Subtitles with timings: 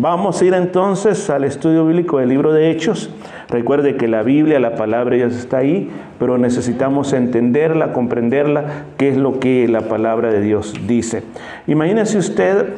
[0.00, 3.10] Vamos a ir entonces al estudio bíblico del libro de Hechos.
[3.48, 5.90] Recuerde que la Biblia, la palabra ya está ahí,
[6.20, 11.24] pero necesitamos entenderla, comprenderla, qué es lo que la palabra de Dios dice.
[11.66, 12.74] Imagínese usted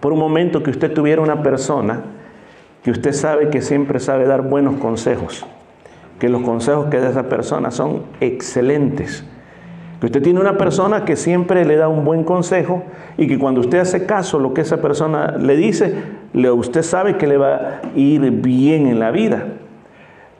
[0.00, 2.00] por un momento que usted tuviera una persona
[2.82, 5.46] que usted sabe que siempre sabe dar buenos consejos,
[6.18, 9.24] que los consejos que da esa persona son excelentes
[10.00, 12.84] que usted tiene una persona que siempre le da un buen consejo
[13.16, 15.94] y que cuando usted hace caso a lo que esa persona le dice,
[16.34, 19.44] usted sabe que le va a ir bien en la vida.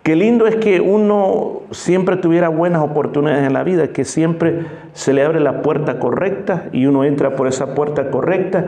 [0.04, 5.12] Qué lindo es que uno siempre tuviera buenas oportunidades en la vida, que siempre se
[5.12, 8.64] le abre la puerta correcta y uno entra por esa puerta correcta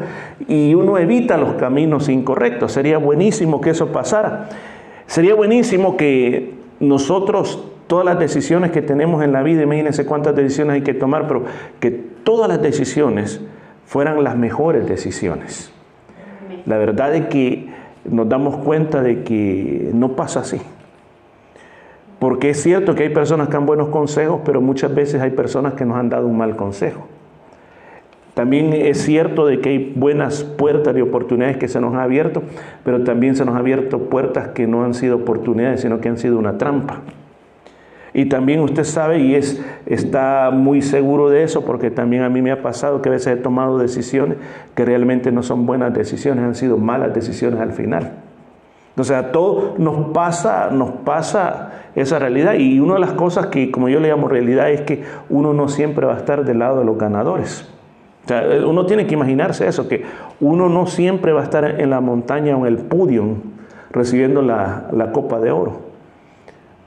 [0.48, 2.72] y uno evita los caminos incorrectos.
[2.72, 4.48] Sería buenísimo que eso pasara.
[5.06, 10.74] Sería buenísimo que nosotros todas las decisiones que tenemos en la vida, imagínense cuántas decisiones
[10.74, 11.42] hay que tomar, pero
[11.80, 13.40] que todas las decisiones
[13.84, 15.72] fueran las mejores decisiones.
[16.66, 17.68] La verdad es que
[18.04, 20.60] nos damos cuenta de que no pasa así.
[22.20, 25.74] Porque es cierto que hay personas que dan buenos consejos, pero muchas veces hay personas
[25.74, 27.08] que nos han dado un mal consejo.
[28.34, 32.44] También es cierto de que hay buenas puertas de oportunidades que se nos han abierto,
[32.84, 36.18] pero también se nos han abierto puertas que no han sido oportunidades, sino que han
[36.18, 37.00] sido una trampa.
[38.12, 42.42] Y también usted sabe y es, está muy seguro de eso porque también a mí
[42.42, 44.38] me ha pasado que a veces he tomado decisiones
[44.74, 48.12] que realmente no son buenas decisiones, han sido malas decisiones al final.
[48.96, 53.70] O sea, todo nos pasa, nos pasa esa realidad y una de las cosas que
[53.70, 56.80] como yo le llamo realidad es que uno no siempre va a estar del lado
[56.80, 57.68] de los ganadores.
[58.24, 60.04] O sea, uno tiene que imaginarse eso, que
[60.40, 63.36] uno no siempre va a estar en la montaña o en el podium
[63.92, 65.89] recibiendo la, la copa de oro.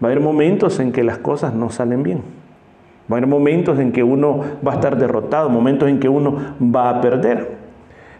[0.03, 2.23] Va a haber momentos en que las cosas no salen bien.
[3.09, 6.55] Va a haber momentos en que uno va a estar derrotado, momentos en que uno
[6.61, 7.51] va a perder.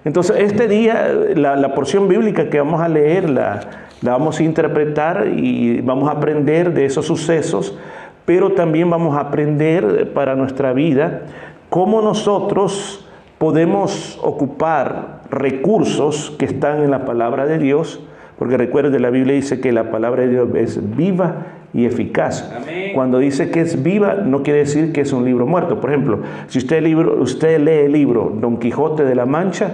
[0.06, 3.62] Entonces, este día, la, porción bíblica que vamos a leer, la,
[4.02, 7.78] la vamos a interpretar y vamos a aprender de esos sucesos,
[8.26, 11.24] pero también vamos a aprender para nuestra vida
[11.70, 18.02] cómo nosotros podemos ocupar recursos que están en la palabra de Dios,
[18.38, 21.36] porque recuerde, la Biblia dice que la palabra de Dios es viva
[21.74, 22.52] y eficaz.
[22.94, 25.82] Cuando dice que es viva, no quiere decir que es un libro muerto.
[25.82, 29.72] Por ejemplo, si usted, libro, usted lee el libro Don Quijote de la Mancha,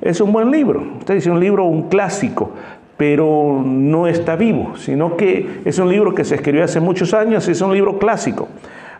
[0.00, 0.82] es un buen libro.
[0.98, 2.50] Usted dice un libro, un clásico,
[2.96, 7.48] pero no está vivo, sino que es un libro que se escribió hace muchos años
[7.48, 8.48] y es un libro clásico.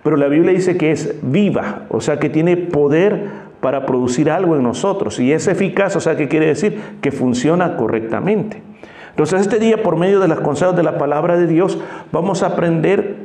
[0.03, 4.57] Pero la Biblia dice que es viva, o sea que tiene poder para producir algo
[4.57, 5.21] en nosotros.
[5.21, 8.63] Y es eficaz, o sea que quiere decir que funciona correctamente.
[9.11, 11.79] Entonces este día, por medio de los consejos de la palabra de Dios,
[12.13, 13.17] vamos a aprender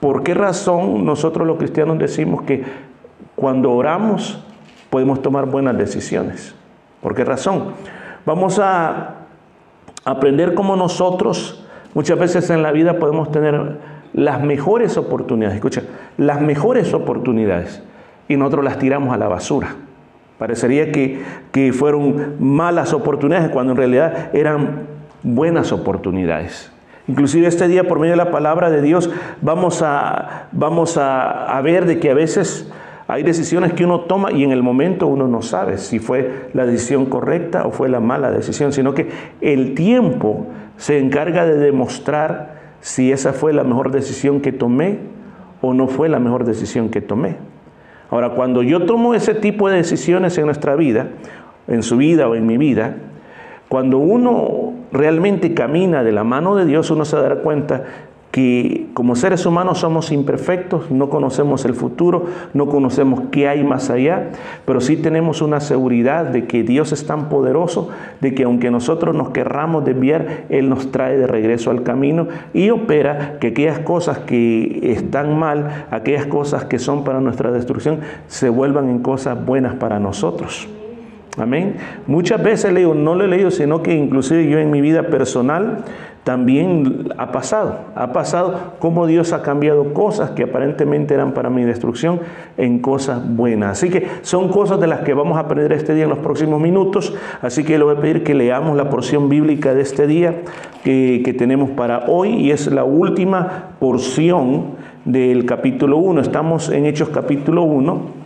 [0.00, 2.64] por qué razón nosotros los cristianos decimos que
[3.36, 4.42] cuando oramos
[4.90, 6.54] podemos tomar buenas decisiones.
[7.00, 7.72] ¿Por qué razón?
[8.26, 9.16] Vamos a
[10.04, 11.64] aprender cómo nosotros
[11.94, 13.78] muchas veces en la vida podemos tener
[14.12, 15.56] las mejores oportunidades.
[15.56, 15.82] Escucha,
[16.16, 17.82] las mejores oportunidades
[18.28, 19.76] y nosotros las tiramos a la basura.
[20.38, 26.70] Parecería que, que fueron malas oportunidades cuando en realidad eran buenas oportunidades.
[27.08, 29.10] Inclusive este día, por medio de la palabra de Dios,
[29.40, 32.70] vamos a, vamos a, a, ver de que a veces
[33.08, 36.66] hay decisiones que uno toma y en el momento uno no sabe si fue la
[36.66, 39.08] decisión correcta o fue la mala decisión, sino que
[39.40, 44.98] el tiempo se encarga de demostrar si esa fue la mejor decisión que tomé
[45.60, 47.36] o no fue la mejor decisión que tomé.
[48.10, 51.08] Ahora, cuando yo tomo ese tipo de decisiones en nuestra vida,
[51.68, 52.96] en su vida o en mi vida,
[53.70, 57.84] cuando uno realmente camina de la mano de Dios, uno se dará cuenta
[58.32, 63.88] que como seres humanos somos imperfectos, no conocemos el futuro, no conocemos qué hay más
[63.88, 64.30] allá,
[64.64, 69.14] pero sí tenemos una seguridad de que Dios es tan poderoso, de que aunque nosotros
[69.14, 74.18] nos querramos desviar, Él nos trae de regreso al camino y opera que aquellas cosas
[74.18, 79.76] que están mal, aquellas cosas que son para nuestra destrucción, se vuelvan en cosas buenas
[79.76, 80.68] para nosotros.
[81.40, 81.76] Amén.
[82.06, 85.84] Muchas veces leo, no lo he leído, sino que inclusive yo en mi vida personal
[86.24, 87.78] también ha pasado.
[87.94, 92.20] Ha pasado como Dios ha cambiado cosas que aparentemente eran para mi destrucción
[92.56, 93.72] en cosas buenas.
[93.72, 96.60] Así que son cosas de las que vamos a aprender este día en los próximos
[96.60, 97.14] minutos.
[97.40, 100.42] Así que le voy a pedir que leamos la porción bíblica de este día
[100.84, 104.76] que, que tenemos para hoy y es la última porción
[105.06, 106.20] del capítulo 1.
[106.20, 108.19] Estamos en Hechos capítulo 1.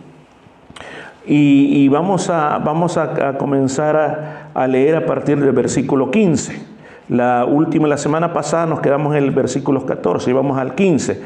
[1.27, 6.75] Y, vamos, a, vamos a, comenzar a, leer a partir del versículo 15.
[7.09, 11.21] La última, la semana pasada nos quedamos en el versículo 14 y vamos al 15.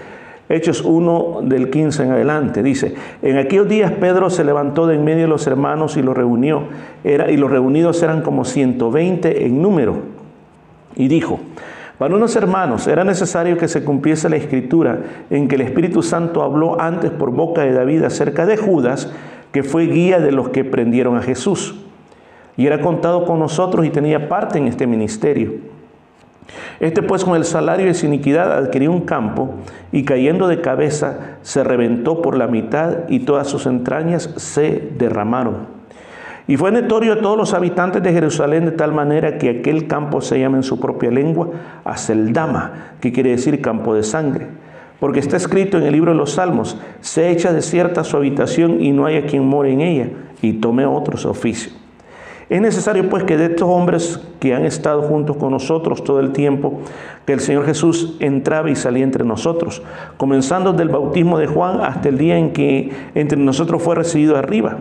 [0.49, 2.63] Hechos 1 del 15 en adelante.
[2.63, 6.15] Dice, en aquellos días Pedro se levantó de en medio de los hermanos y los
[6.15, 6.63] reunió.
[7.03, 9.97] Era, y los reunidos eran como 120 en número.
[10.95, 11.39] Y dijo,
[11.99, 14.99] para unos hermanos, era necesario que se cumpliese la escritura
[15.29, 19.11] en que el Espíritu Santo habló antes por boca de David acerca de Judas,
[19.51, 21.75] que fue guía de los que prendieron a Jesús.
[22.57, 25.53] Y era contado con nosotros y tenía parte en este ministerio.
[26.79, 29.55] Este pues con el salario de su iniquidad adquirió un campo
[29.91, 35.79] y cayendo de cabeza se reventó por la mitad y todas sus entrañas se derramaron.
[36.47, 40.19] Y fue notorio a todos los habitantes de Jerusalén de tal manera que aquel campo
[40.19, 41.49] se llama en su propia lengua
[41.85, 44.47] Aceldama, que quiere decir campo de sangre.
[44.99, 48.91] Porque está escrito en el libro de los Salmos, se echa desierta su habitación y
[48.91, 50.09] no haya quien more en ella,
[50.41, 51.75] y tome otros oficios.
[52.49, 56.31] Es necesario pues que de estos hombres que han estado juntos con nosotros todo el
[56.31, 56.79] tiempo,
[57.27, 59.83] que el Señor Jesús entraba y salía entre nosotros,
[60.17, 64.79] comenzando del bautismo de Juan hasta el día en que entre nosotros fue recibido arriba.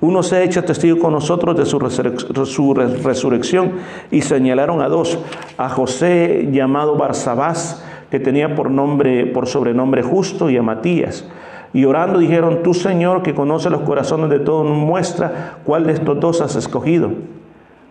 [0.00, 3.72] Uno se ha hecho testigo con nosotros de su, resurrección
[4.10, 5.18] y señalaron a dos,
[5.56, 11.28] a José llamado Barsabás, que tenía por nombre, por sobrenombre justo, y a Matías
[11.76, 16.18] y orando dijeron, tú Señor que conoce los corazones de todos, muestra cuál de estos
[16.18, 17.10] dos has escogido,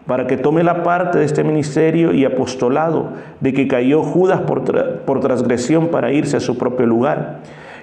[0.07, 3.09] para que tome la parte de este ministerio y apostolado
[3.41, 4.63] de que cayó Judas por,
[5.01, 7.41] por transgresión para irse a su propio lugar.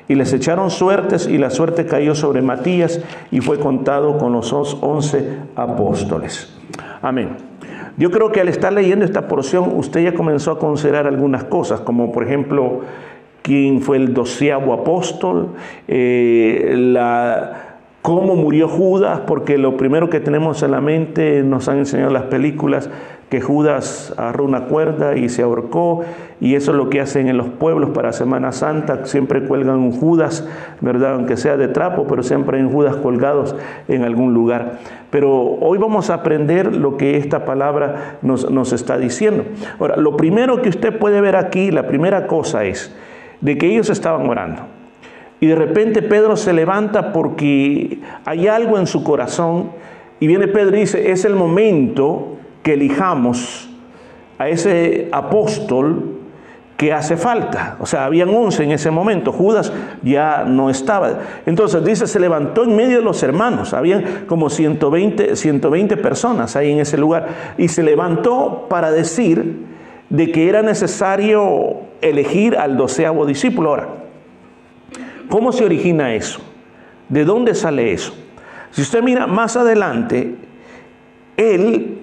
[0.08, 3.00] Y les echaron suertes y la suerte cayó sobre Matías
[3.30, 6.52] y fue contado con los once apóstoles.
[7.00, 7.51] Amén.
[7.96, 11.80] Yo creo que al estar leyendo esta porción usted ya comenzó a considerar algunas cosas,
[11.80, 12.80] como por ejemplo
[13.42, 15.50] quién fue el doceavo apóstol,
[15.88, 16.94] eh,
[18.00, 22.24] cómo murió Judas, porque lo primero que tenemos en la mente nos han enseñado las
[22.24, 22.88] películas
[23.32, 26.04] que Judas agarró una cuerda y se ahorcó,
[26.38, 29.90] y eso es lo que hacen en los pueblos para Semana Santa, siempre cuelgan un
[29.90, 30.46] Judas,
[30.82, 31.14] ¿verdad?
[31.14, 33.56] Aunque sea de trapo, pero siempre hay Judas colgados
[33.88, 34.80] en algún lugar.
[35.08, 39.44] Pero hoy vamos a aprender lo que esta palabra nos, nos está diciendo.
[39.80, 42.94] Ahora, lo primero que usted puede ver aquí, la primera cosa es,
[43.40, 44.60] de que ellos estaban orando.
[45.40, 49.70] Y de repente Pedro se levanta porque hay algo en su corazón
[50.20, 53.68] y viene Pedro y dice, es el momento que elijamos
[54.38, 56.18] a ese apóstol
[56.82, 57.76] que hace falta.
[57.78, 59.72] O sea, habían 11 en ese momento, Judas
[60.02, 61.20] ya no estaba.
[61.46, 66.72] Entonces dice, se levantó en medio de los hermanos, habían como 120, 120 personas ahí
[66.72, 69.64] en ese lugar, y se levantó para decir
[70.10, 73.70] de que era necesario elegir al doceavo discípulo.
[73.70, 73.88] Ahora,
[75.28, 76.40] ¿cómo se origina eso?
[77.08, 78.12] ¿De dónde sale eso?
[78.72, 80.34] Si usted mira más adelante,
[81.36, 82.01] él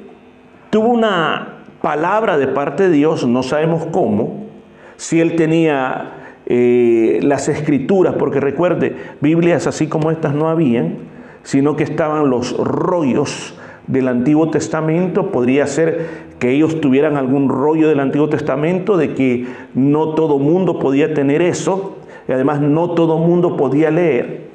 [0.69, 4.45] tuvo una palabra de parte de Dios, no sabemos cómo,
[4.97, 6.13] si él tenía
[6.45, 10.97] eh, las escrituras, porque recuerde, Biblias así como estas no habían,
[11.43, 13.55] sino que estaban los rollos
[13.87, 19.47] del Antiguo Testamento, podría ser que ellos tuvieran algún rollo del Antiguo Testamento de que
[19.73, 24.48] no todo mundo podía tener eso, y además no todo mundo podía leer.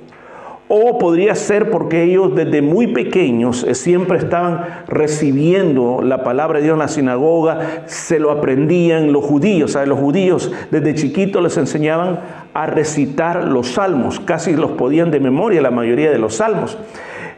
[0.66, 6.64] O podría ser porque ellos desde muy pequeños eh, siempre estaban recibiendo la palabra de
[6.64, 9.72] Dios en la sinagoga, se lo aprendían los judíos.
[9.72, 9.86] ¿sabe?
[9.86, 12.20] Los judíos desde chiquitos les enseñaban
[12.54, 16.78] a recitar los salmos, casi los podían de memoria la mayoría de los salmos.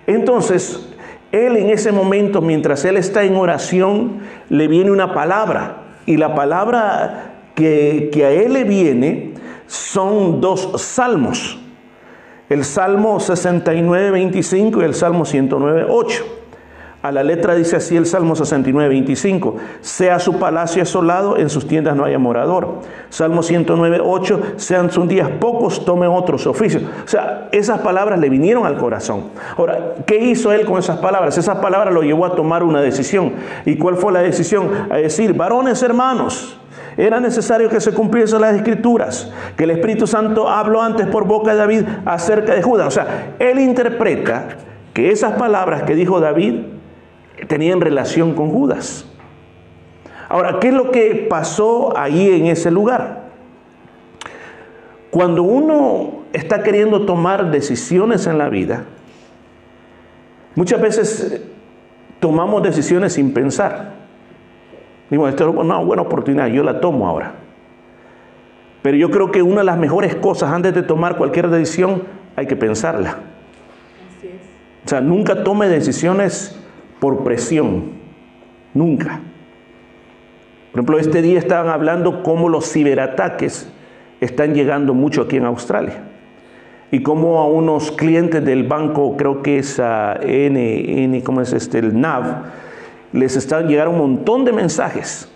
[0.06, 0.88] Entonces,
[1.32, 4.18] él en ese momento, mientras él está en oración,
[4.48, 5.78] le viene una palabra.
[6.06, 9.34] Y la palabra que, a él le viene
[9.66, 11.58] son dos salmos.
[12.48, 16.24] El Salmo 69, 25 y el Salmo 109, 8.
[17.02, 19.56] A la letra dice así el Salmo 69, 25.
[19.80, 22.80] Sea su palacio asolado, en sus tiendas no haya morador.
[23.10, 24.40] Salmo 109, 8.
[24.56, 26.82] Sean sus días pocos, tome otros oficios.
[27.04, 29.24] O sea, esas palabras le vinieron al corazón.
[29.56, 31.38] Ahora, ¿qué hizo él con esas palabras?
[31.38, 33.34] Esas palabras lo llevó a tomar una decisión.
[33.64, 34.70] ¿Y cuál fue la decisión?
[34.90, 36.58] A decir, varones hermanos,
[36.96, 41.52] era necesario que se cumpliesen las escrituras, que el Espíritu Santo habló antes por boca
[41.52, 42.86] de David acerca de Judas.
[42.86, 44.48] O sea, él interpreta
[44.94, 46.60] que esas palabras que dijo David
[47.48, 49.04] tenían relación con Judas.
[50.28, 53.26] Ahora, ¿qué es lo que pasó ahí en ese lugar?
[55.10, 58.84] Cuando uno está queriendo tomar decisiones en la vida,
[60.54, 61.42] muchas veces
[62.20, 63.95] tomamos decisiones sin pensar.
[65.10, 67.34] Digo, esta es una buena oportunidad, yo la tomo ahora.
[68.82, 72.02] Pero yo creo que una de las mejores cosas antes de tomar cualquier decisión
[72.36, 73.18] hay que pensarla.
[74.84, 76.56] O sea, nunca tome decisiones
[77.00, 77.96] por presión.
[78.74, 79.20] Nunca.
[80.70, 83.72] Por ejemplo, este día estaban hablando cómo los ciberataques
[84.20, 86.04] están llegando mucho aquí en Australia.
[86.90, 91.52] Y como a unos clientes del banco, creo que es a N, N, ¿cómo es
[91.52, 91.78] este?
[91.78, 92.44] El NAV,
[93.16, 95.30] les están llegando un montón de mensajes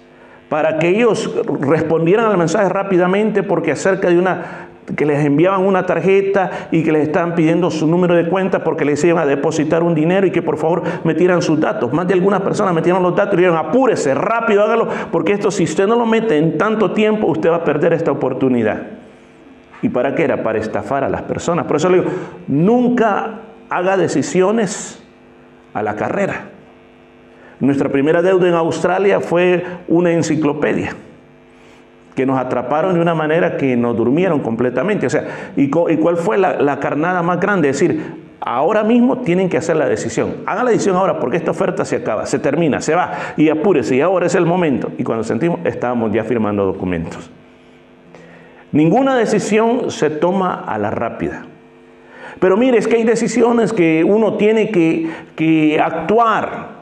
[0.49, 5.87] para que ellos respondieran al mensaje rápidamente porque acerca de una que les enviaban una
[5.87, 9.83] tarjeta y que les estaban pidiendo su número de cuenta porque les iban a depositar
[9.85, 11.93] un dinero y que por favor metieran sus datos.
[11.93, 15.63] Más de algunas personas metieron los datos y dijeron, apúrese, rápido, hágalo, porque esto si
[15.65, 18.83] usted no lo mete en tanto tiempo, usted va a perder esta oportunidad.
[19.83, 20.43] ¿Y para qué era?
[20.43, 21.67] Para estafar a las personas.
[21.67, 22.11] Por eso le digo,
[22.49, 25.03] nunca haga decisiones
[25.73, 26.51] a la carrera.
[27.61, 30.95] Nuestra primera deuda en Australia fue una enciclopedia
[32.15, 35.07] que nos atraparon de una manera que nos durmieron completamente.
[35.07, 37.69] O sea, ¿y, cuál fue la, carnada más grande?
[37.69, 40.37] Es decir, ahora mismo tienen que hacer la decisión.
[40.47, 43.97] Hagan la decisión ahora porque esta oferta se acaba, se termina, se va y apúrese
[43.97, 44.91] y ahora es el momento.
[44.97, 47.31] Y cuando sentimos, estábamos ya firmando documentos.
[48.73, 51.45] Ninguna decisión se toma a la rápida.
[52.39, 56.80] Pero mire, es que hay decisiones que uno tiene que, que actuar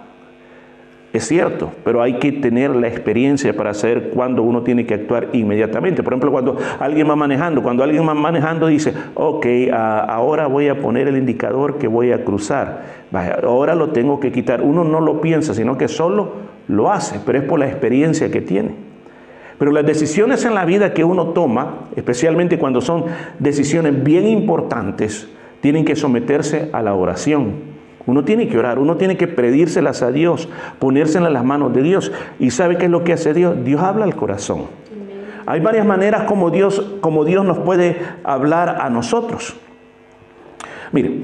[1.10, 5.28] es cierto, pero hay que tener la experiencia para saber cuándo uno tiene que actuar
[5.32, 6.02] inmediatamente.
[6.02, 10.80] Por ejemplo, cuando alguien va manejando, cuando alguien va manejando dice, ok, ahora voy a
[10.80, 12.82] poner el indicador que voy a cruzar.
[13.42, 14.60] ahora lo tengo que quitar.
[14.60, 16.32] Uno no lo piensa, sino que solo
[16.68, 18.72] lo hace, pero es por la experiencia que tiene.
[19.58, 23.06] Pero las decisiones en la vida que uno toma, especialmente cuando son
[23.38, 25.26] decisiones bien importantes,
[25.62, 27.67] tienen que someterse a la oración.
[28.08, 30.48] Uno tiene que orar, uno tiene que pedírselas a Dios,
[30.78, 32.10] ponérselas en las manos de Dios.
[32.38, 33.62] ¿Y sabe qué es lo que hace Dios?
[33.62, 34.62] Dios habla al corazón.
[35.44, 39.56] Hay varias maneras como Dios, como Dios nos puede hablar a nosotros.
[40.90, 41.18] Mire,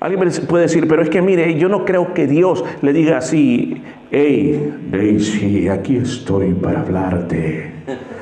[0.00, 3.80] alguien puede decir, pero es que mire, yo no creo que Dios le diga así,
[4.10, 7.74] hey, Daisy, aquí estoy para hablarte.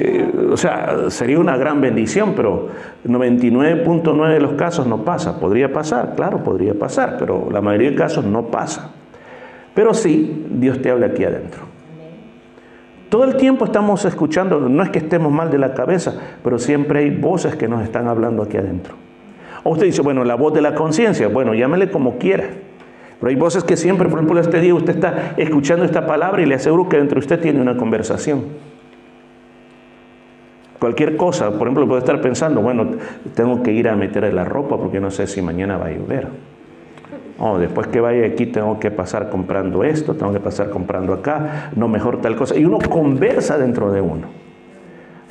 [0.00, 2.68] Eh, o sea, sería una gran bendición, pero
[3.04, 5.40] 99.9 de los casos no pasa.
[5.40, 8.92] Podría pasar, claro, podría pasar, pero la mayoría de casos no pasa.
[9.74, 11.62] Pero sí, Dios te habla aquí adentro.
[13.08, 16.14] Todo el tiempo estamos escuchando, no es que estemos mal de la cabeza,
[16.44, 18.94] pero siempre hay voces que nos están hablando aquí adentro.
[19.64, 22.44] O usted dice, bueno, la voz de la conciencia, bueno, llámele como quiera.
[23.18, 26.46] Pero hay voces que siempre, por ejemplo, este día usted está escuchando esta palabra y
[26.46, 28.44] le aseguro que dentro de usted tiene una conversación.
[30.78, 32.86] Cualquier cosa, por ejemplo, puede estar pensando, bueno,
[33.34, 36.28] tengo que ir a meter la ropa porque no sé si mañana va a llover.
[37.40, 41.70] O después que vaya aquí tengo que pasar comprando esto, tengo que pasar comprando acá,
[41.76, 42.56] no mejor tal cosa.
[42.56, 44.26] Y uno conversa dentro de uno.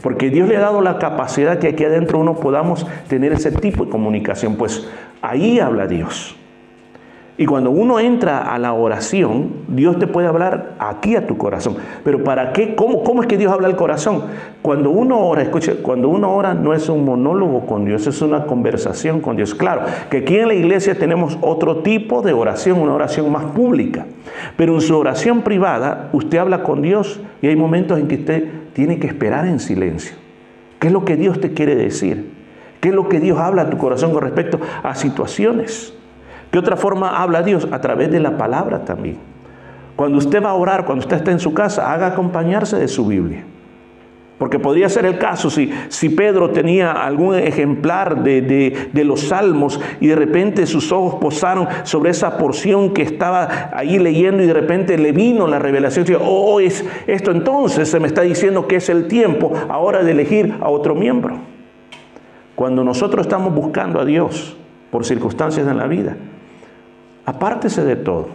[0.02, 3.86] Porque Dios le ha dado la capacidad que aquí adentro uno podamos tener ese tipo
[3.86, 4.56] de comunicación.
[4.56, 4.88] Pues
[5.22, 6.38] ahí habla Dios.
[7.40, 11.78] Y cuando uno entra a la oración, Dios te puede hablar aquí a tu corazón.
[12.04, 12.74] Pero ¿para qué?
[12.74, 14.24] ¿Cómo, cómo es que Dios habla al corazón?
[14.64, 18.48] Cuando uno ora, escuche, cuando uno ora no es un monólogo con Dios, es una
[18.48, 19.54] conversación con Dios.
[19.54, 24.08] Claro, que aquí en la iglesia tenemos otro tipo de oración, una oración más pública.
[24.56, 28.50] Pero en su oración privada, usted habla con Dios y hay momentos en que usted
[28.74, 30.16] tiene que esperar en silencio.
[30.80, 32.32] ¿Qué es lo que Dios te quiere decir?
[32.80, 35.94] ¿Qué es lo que Dios habla a tu corazón con respecto a situaciones?
[36.52, 37.68] ¿Qué otra forma habla Dios?
[37.72, 39.18] A través de la palabra también.
[39.96, 43.06] Cuando usted va a orar, cuando usted está en su casa, haga acompañarse de su
[43.08, 43.44] Biblia.
[44.38, 50.08] Porque podría ser el caso si, si Pedro tenía algún ejemplar de, los salmos y
[50.08, 55.00] de repente sus ojos posaron sobre esa porción que estaba ahí leyendo y de repente
[55.00, 56.06] le vino la revelación.
[56.22, 60.54] Oh, es esto entonces se me está diciendo que es el tiempo ahora de elegir
[60.62, 61.40] a otro miembro.
[62.54, 64.56] Cuando nosotros estamos buscando a Dios
[64.92, 66.16] por circunstancias en la vida,
[67.28, 68.30] Apártese de todo.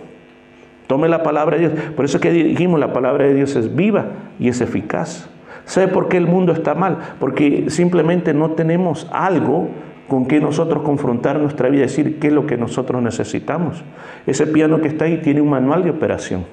[0.86, 1.82] Tome la palabra de Dios.
[1.96, 4.04] Por eso es que dijimos, la palabra de Dios es viva
[4.38, 5.30] y es eficaz.
[5.64, 6.98] ¿Sabe por qué el mundo está mal?
[7.18, 9.70] Porque simplemente no tenemos algo
[10.08, 13.82] con que nosotros confrontar nuestra vida y decir qué es lo que nosotros necesitamos.
[14.26, 16.44] Ese piano que está ahí tiene un manual de operación.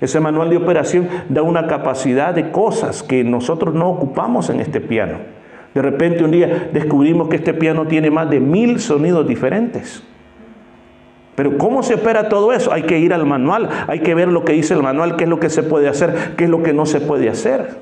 [0.00, 4.80] Ese manual de operación da una capacidad de cosas que nosotros no ocupamos en este
[4.80, 5.18] piano.
[5.74, 10.04] De repente un día descubrimos que este piano tiene más de mil sonidos diferentes.
[11.36, 12.72] Pero ¿cómo se opera todo eso?
[12.72, 15.30] Hay que ir al manual, hay que ver lo que dice el manual, qué es
[15.30, 17.76] lo que se puede hacer, qué es lo que no se puede hacer.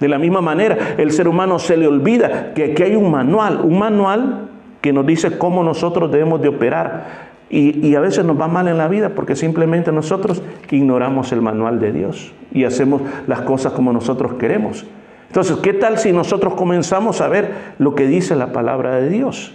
[0.00, 3.60] De la misma manera, el ser humano se le olvida que aquí hay un manual,
[3.62, 4.48] un manual
[4.80, 7.32] que nos dice cómo nosotros debemos de operar.
[7.50, 11.42] Y, y, a veces nos va mal en la vida porque simplemente nosotros ignoramos el
[11.42, 14.86] manual de Dios y hacemos las cosas como nosotros queremos.
[15.28, 19.52] Entonces, ¿qué tal si nosotros comenzamos a ver lo que dice la palabra de Dios?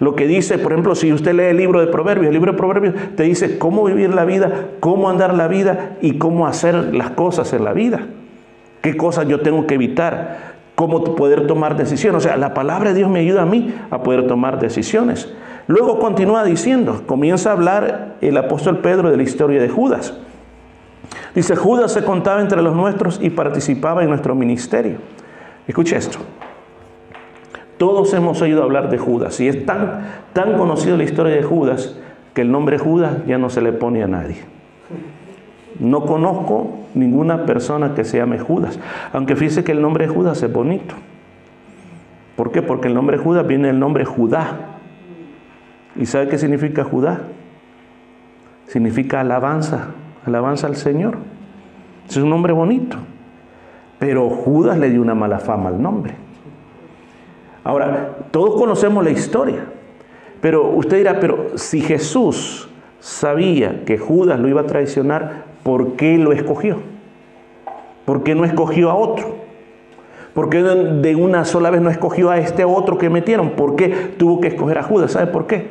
[0.00, 2.58] Lo que dice, por ejemplo, si usted lee el libro de Proverbios, el libro de
[2.58, 7.10] Proverbios te dice cómo vivir la vida, cómo andar la vida y cómo hacer las
[7.10, 8.06] cosas en la vida.
[8.80, 10.50] ¿Qué cosas yo tengo que evitar?
[10.80, 12.24] cómo poder tomar decisiones.
[12.24, 15.30] O sea, la palabra de Dios me ayuda a mí a poder tomar decisiones.
[15.66, 20.14] Luego continúa diciendo, comienza a hablar el apóstol Pedro de la historia de Judas.
[21.34, 24.96] Dice, Judas se contaba entre los nuestros y participaba en nuestro ministerio.
[25.68, 26.18] Escuche esto.
[27.80, 30.02] Todos hemos oído hablar de Judas y es tan,
[30.34, 31.96] tan conocido la historia de Judas
[32.34, 34.36] que el nombre Judas ya no se le pone a nadie.
[35.78, 38.78] No conozco ninguna persona que se llame Judas,
[39.14, 40.94] aunque fíjese que el nombre de Judas es bonito.
[42.36, 42.60] ¿Por qué?
[42.60, 44.58] Porque el nombre Judas viene del nombre Judá.
[45.96, 47.22] ¿Y sabe qué significa Judá?
[48.66, 49.86] Significa alabanza,
[50.26, 51.16] alabanza al Señor.
[52.06, 52.98] Es un nombre bonito.
[53.98, 56.12] Pero Judas le dio una mala fama al nombre.
[57.64, 59.64] Ahora, todos conocemos la historia.
[60.40, 66.16] Pero usted dirá, pero si Jesús sabía que Judas lo iba a traicionar, ¿por qué
[66.16, 66.78] lo escogió?
[68.04, 69.36] ¿Por qué no escogió a otro?
[70.34, 73.50] ¿Por qué de una sola vez no escogió a este otro que metieron?
[73.50, 75.12] ¿Por qué tuvo que escoger a Judas?
[75.12, 75.66] ¿Sabe por qué?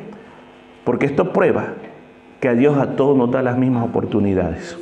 [0.84, 1.74] Porque esto prueba
[2.40, 4.78] que a Dios a todos nos da las mismas oportunidades.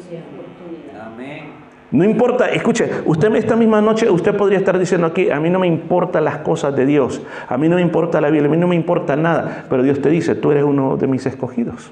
[1.91, 5.59] No importa, escuche, usted esta misma noche, usted podría estar diciendo aquí, a mí no
[5.59, 8.59] me importan las cosas de Dios, a mí no me importa la Biblia, a mí
[8.59, 11.91] no me importa nada, pero Dios te dice, tú eres uno de mis escogidos.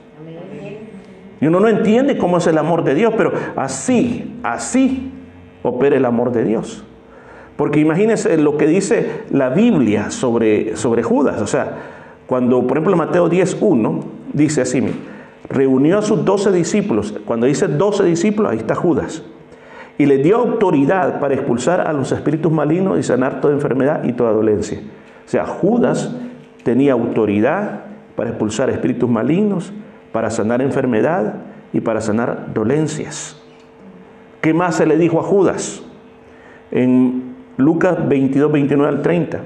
[1.41, 5.13] Y uno no entiende cómo es el amor de Dios, pero así, así
[5.63, 6.85] opera el amor de Dios.
[7.57, 11.41] Porque imagínense lo que dice la Biblia sobre, sobre Judas.
[11.41, 11.73] O sea,
[12.27, 14.03] cuando, por ejemplo, Mateo 10.1
[14.35, 14.83] dice así,
[15.49, 17.15] reunió a sus doce discípulos.
[17.25, 19.23] Cuando dice doce discípulos, ahí está Judas.
[19.99, 24.13] Y le dio autoridad para expulsar a los espíritus malignos y sanar toda enfermedad y
[24.13, 24.79] toda dolencia.
[25.25, 26.15] O sea, Judas
[26.63, 27.81] tenía autoridad
[28.15, 29.73] para expulsar espíritus malignos,
[30.13, 31.35] para sanar enfermedad
[31.73, 33.41] y para sanar dolencias.
[34.41, 35.83] ¿Qué más se le dijo a Judas?
[36.71, 39.41] En Lucas 22, 29 al 30.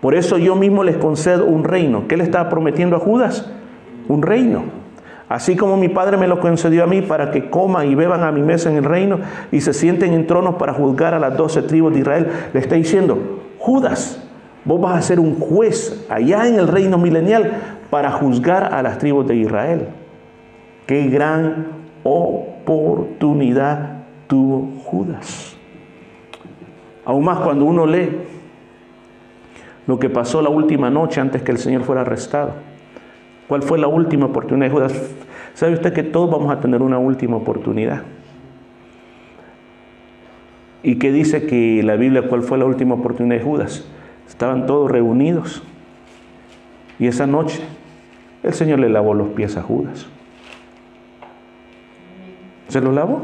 [0.00, 2.06] Por eso yo mismo les concedo un reino.
[2.06, 3.50] ¿Qué le estaba prometiendo a Judas?
[4.08, 4.64] Un reino.
[5.28, 8.30] Así como mi Padre me lo concedió a mí para que coman y beban a
[8.30, 9.18] mi mesa en el reino
[9.50, 12.76] y se sienten en tronos para juzgar a las doce tribus de Israel, le está
[12.76, 14.22] diciendo, Judas,
[14.64, 17.52] vos vas a ser un juez allá en el reino milenial
[17.90, 19.88] para juzgar a las tribus de Israel.
[20.86, 21.66] Qué gran
[22.04, 25.56] oportunidad tuvo Judas.
[27.04, 28.10] Aún más cuando uno lee
[29.86, 32.65] lo que pasó la última noche antes que el Señor fuera arrestado.
[33.48, 35.14] ¿Cuál fue la última oportunidad de Judas?
[35.54, 38.02] ¿Sabe usted que todos vamos a tener una última oportunidad?
[40.82, 43.86] ¿Y qué dice que la Biblia cuál fue la última oportunidad de Judas?
[44.28, 45.62] Estaban todos reunidos.
[46.98, 47.60] Y esa noche
[48.42, 50.06] el Señor le lavó los pies a Judas.
[52.68, 53.22] ¿Se los lavó?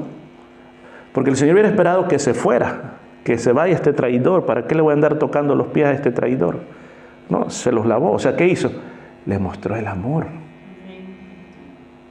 [1.13, 4.47] Porque el Señor hubiera esperado que se fuera, que se vaya este traidor.
[4.47, 6.61] ¿Para qué le voy a andar tocando los pies a este traidor?
[7.29, 8.13] No, se los lavó.
[8.13, 8.73] O sea, ¿qué hizo?
[9.27, 10.27] Le mostró el amor.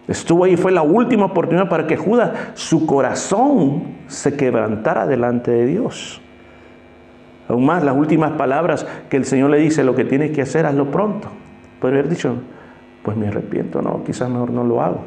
[0.07, 5.65] Estuvo ahí, fue la última oportunidad para que Judas, su corazón, se quebrantara delante de
[5.65, 6.21] Dios.
[7.47, 10.65] Aún más, las últimas palabras que el Señor le dice, lo que tienes que hacer,
[10.65, 11.29] hazlo pronto.
[11.79, 12.35] Puede haber dicho,
[13.03, 15.01] pues me arrepiento, no, quizás mejor no lo hago.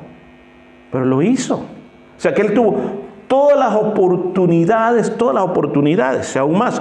[0.91, 1.57] Pero lo hizo.
[1.57, 2.77] O sea que él tuvo
[3.29, 6.81] todas las oportunidades, todas las oportunidades, aún más.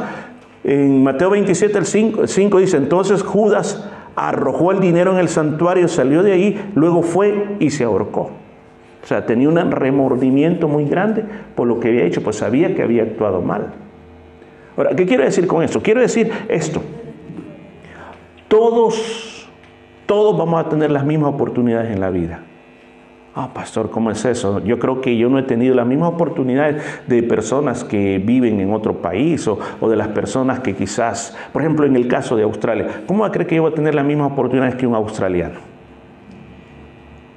[0.63, 6.23] En Mateo 27, el 5, dice, entonces Judas arrojó el dinero en el santuario, salió
[6.23, 8.31] de ahí, luego fue y se ahorcó.
[9.03, 12.83] O sea, tenía un remordimiento muy grande por lo que había hecho, pues sabía que
[12.83, 13.73] había actuado mal.
[14.77, 15.81] Ahora, ¿qué quiero decir con esto?
[15.81, 16.81] Quiero decir esto.
[18.47, 19.49] Todos,
[20.05, 22.43] todos vamos a tener las mismas oportunidades en la vida.
[23.35, 24.63] Ah, pastor, ¿cómo es eso?
[24.63, 28.71] Yo creo que yo no he tenido las mismas oportunidades de personas que viven en
[28.71, 29.57] otro país o,
[29.89, 33.31] de las personas que quizás, por ejemplo, en el caso de Australia, ¿cómo va a
[33.31, 35.59] creer que yo voy a tener las mismas oportunidades que un australiano?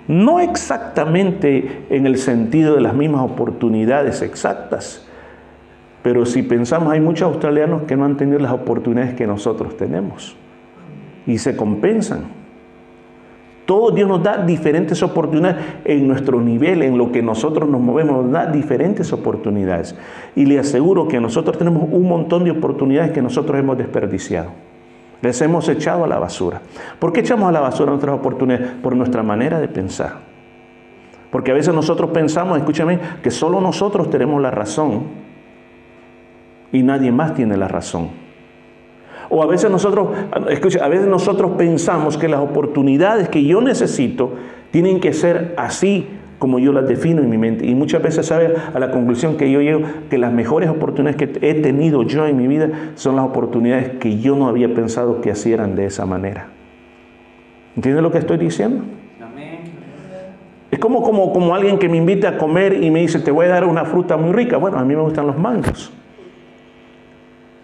[0.07, 5.09] No exactamente en el sentido de las mismas oportunidades exactas,
[6.03, 10.37] pero si pensamos, hay muchos australianos que no han tenido las oportunidades que nosotros tenemos
[11.27, 12.46] y se compensan.
[13.67, 18.23] Todo Dios nos da diferentes oportunidades en nuestro nivel, en lo que nosotros nos movemos,
[18.23, 19.97] nos da diferentes oportunidades.
[20.37, 24.51] Y le aseguro que nosotros tenemos un montón de oportunidades que nosotros hemos desperdiciado.
[25.21, 26.63] Les hemos echado a la basura.
[27.01, 28.69] ¿Por qué echamos a la basura nuestras oportunidades?
[28.81, 30.13] Por nuestra manera de pensar.
[31.33, 35.03] Porque a veces nosotros pensamos, escúchame, que solo nosotros tenemos la razón
[36.71, 38.26] y nadie más tiene la razón.
[39.29, 40.09] O a veces nosotros,
[40.51, 44.33] escucha, a veces nosotros pensamos que las oportunidades que yo necesito
[44.71, 46.07] tienen que ser así
[46.39, 47.67] como yo las defino en mi mente.
[47.67, 51.49] Y muchas veces sabe a la conclusión que yo llego que las mejores oportunidades que
[51.49, 55.31] he tenido yo en mi vida son las oportunidades que yo no había pensado que
[55.31, 56.49] hicieran de esa manera.
[57.75, 58.85] ¿Entiendes lo que estoy diciendo?
[60.71, 63.47] Es como, como, como alguien que me invita a comer y me dice, te voy
[63.47, 64.57] a dar una fruta muy rica.
[64.57, 65.93] Bueno, a mí me gustan los mangos.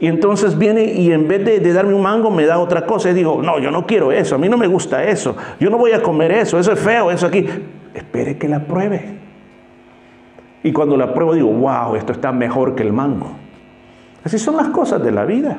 [0.02, 3.10] Y entonces viene y en vez de, darme un mango me da otra cosa.
[3.10, 5.78] Y digo, no, yo no quiero eso, a mí no me gusta eso, yo no
[5.78, 7.46] voy a comer eso, eso es feo, eso aquí
[7.94, 9.20] espere que la pruebe.
[10.64, 13.30] Y cuando la pruebo digo, wow, esto está mejor que el mango.
[14.24, 15.58] Así son las cosas de la vida.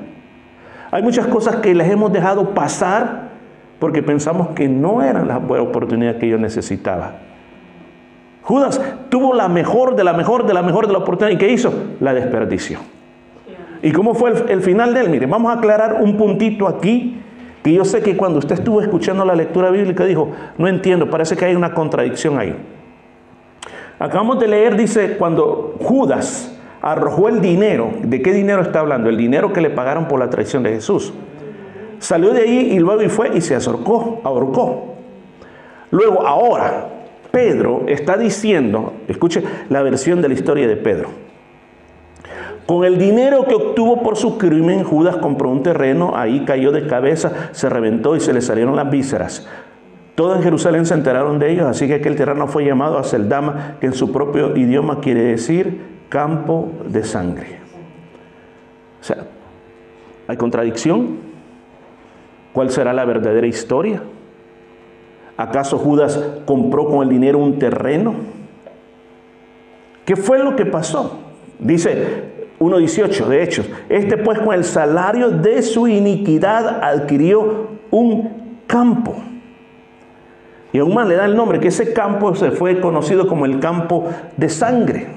[0.91, 3.29] Hay muchas cosas que las hemos dejado pasar
[3.79, 7.13] porque pensamos que no eran la buena oportunidad que yo necesitaba.
[8.41, 11.33] Judas tuvo la mejor, de la mejor, de la mejor de la oportunidad.
[11.33, 11.73] ¿Y qué hizo?
[12.01, 12.79] La desperdició.
[13.83, 15.09] ¿Y cómo fue el, final de él?
[15.09, 17.19] Mire, vamos a aclarar un puntito aquí
[17.61, 21.35] que yo sé que cuando usted estuvo escuchando la lectura bíblica dijo, no entiendo, parece
[21.35, 22.55] que hay una contradicción ahí.
[23.99, 29.09] Acabamos de leer, dice, cuando Judas arrojó el dinero, ¿de qué dinero está hablando?
[29.09, 31.13] El dinero que le pagaron por la traición de Jesús.
[31.99, 34.95] Salió de ahí y luego y fue y se ahorcó, ahorcó.
[35.91, 36.87] Luego, ahora,
[37.31, 41.32] Pedro está diciendo, escuche la versión de la historia de Pedro.
[42.65, 46.87] Con el dinero que obtuvo por su crimen, Judas compró un terreno, ahí cayó de
[46.87, 49.47] cabeza, se reventó y se le salieron las vísceras.
[50.15, 53.77] Todos en Jerusalén se enteraron de ellos, así que aquel terreno fue llamado a Seldama,
[53.81, 57.59] que en su propio idioma quiere decir campo de sangre.
[59.01, 59.25] O sea,
[60.27, 61.17] ¿hay contradicción?
[62.53, 64.03] ¿Cuál será la verdadera historia?
[65.35, 68.13] ¿Acaso Judas compró con el dinero un terreno?
[70.05, 71.19] ¿Qué fue lo que pasó?
[71.57, 72.32] Dice,
[72.63, 73.69] 1.18 de Hechos.
[73.89, 79.15] Este pues con el salario de su iniquidad adquirió un campo.
[80.71, 83.59] Y aún más le da el nombre, que ese campo se fue conocido como el
[83.59, 85.07] campo de sangre.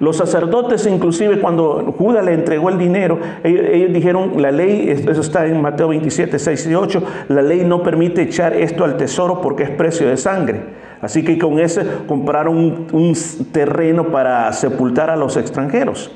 [0.00, 5.46] Los sacerdotes, inclusive cuando Judas le entregó el dinero, ellos, dijeron, la ley, eso está
[5.46, 9.64] en Mateo 27, 6 y 8, la ley no permite echar esto al tesoro porque
[9.64, 10.60] es precio de sangre.
[11.00, 13.16] Así que con ese compraron un,
[13.52, 16.10] terreno para sepultar a los extranjeros.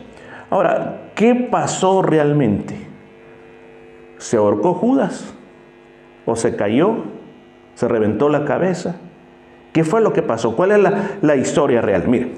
[0.50, 2.76] Ahora, ¿qué pasó realmente?
[4.18, 5.34] ¿Se ahorcó Judas?
[6.26, 6.96] ¿O se cayó?
[7.74, 8.96] ¿Se reventó la cabeza?
[9.72, 10.54] ¿Qué fue lo que pasó?
[10.54, 10.78] ¿Cuál es
[11.22, 12.06] la, historia real?
[12.06, 12.32] Mire,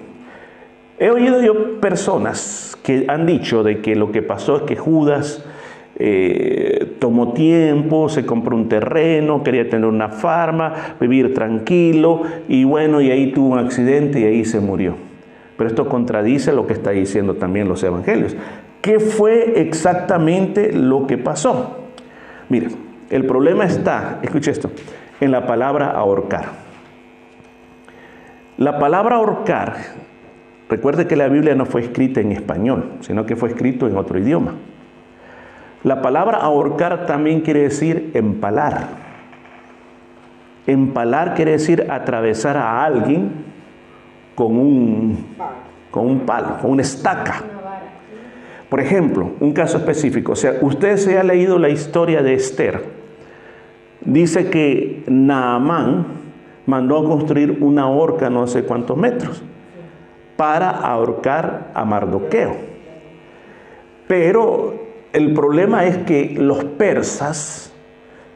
[0.98, 5.44] he oído yo personas que han dicho de que lo que pasó es que Judas
[5.96, 13.00] eh, tomó tiempo, se compró un terreno, quería tener una farma, vivir tranquilo y bueno,
[13.00, 14.96] y ahí tuvo un accidente y ahí se murió.
[15.57, 18.37] Pero esto contradice lo que está diciendo también los evangelios.
[18.80, 21.78] ¿Qué fue exactamente lo que pasó?
[22.48, 22.68] Mire,
[23.11, 24.70] el problema está, escuche esto,
[25.20, 26.64] en la palabra ahorcar.
[28.57, 29.76] La palabra ahorcar,
[30.68, 34.18] recuerde que la Biblia no fue escrita en español, sino que fue escrito en otro
[34.18, 34.54] idioma.
[35.84, 38.88] La palabra ahorcar también quiere decir empalar.
[40.66, 43.30] Empalar quiere decir atravesar a alguien
[44.34, 45.26] con un,
[45.90, 47.42] con un palo, con una estaca.
[48.70, 52.82] Por ejemplo, un caso específico, o sea, usted se ha leído la historia de Esther.
[54.00, 56.06] Dice que Naamán
[56.64, 59.42] mandó a construir una horca no sé cuántos metros
[60.36, 62.56] para ahorcar a Mardoqueo.
[64.08, 64.83] Pero
[65.14, 67.72] el problema es que los persas,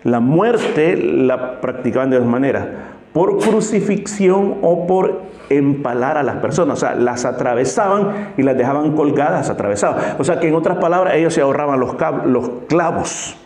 [0.04, 2.66] la muerte la practicaban de dos maneras,
[3.12, 8.94] por crucifixión o por empalar a las personas, o sea, las atravesaban y las dejaban
[8.94, 10.20] colgadas, atravesadas.
[10.20, 11.96] O sea, que en otras palabras ellos se ahorraban los,
[12.68, 13.36] clavos.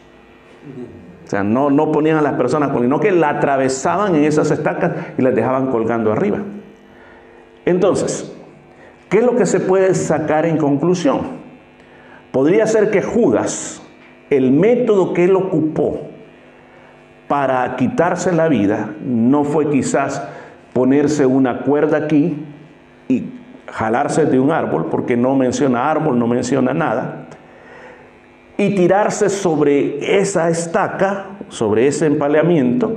[1.24, 4.92] O sea, no, no ponían a las personas, sino que la atravesaban en esas estacas
[5.16, 6.38] y las dejaban colgando arriba.
[7.64, 8.30] Entonces,
[9.08, 11.41] ¿qué es lo que se puede sacar en conclusión?
[12.32, 13.82] Podría ser que Judas,
[14.30, 16.00] el método que él ocupó
[17.28, 20.26] para quitarse la vida, no fue quizás
[20.72, 22.36] ponerse una cuerda aquí
[23.08, 23.24] y
[23.70, 27.26] jalarse de un árbol, porque no menciona árbol, no menciona nada,
[28.56, 32.96] y tirarse sobre esa estaca, sobre ese empaleamiento,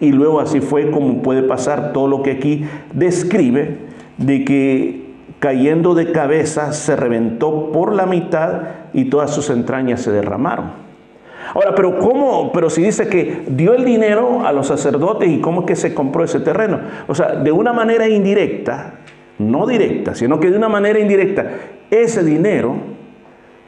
[0.00, 3.78] y luego así fue como puede pasar todo lo que aquí describe,
[4.18, 5.03] de que
[5.44, 8.62] cayendo de cabeza, se reventó por la mitad
[8.94, 10.72] y todas sus entrañas se derramaron.
[11.52, 12.50] Ahora, pero ¿cómo?
[12.50, 15.92] Pero si dice que dio el dinero a los sacerdotes y cómo es que se
[15.92, 16.80] compró ese terreno.
[17.08, 18.94] O sea, de una manera indirecta,
[19.38, 21.46] no directa, sino que de una manera indirecta,
[21.90, 22.76] ese dinero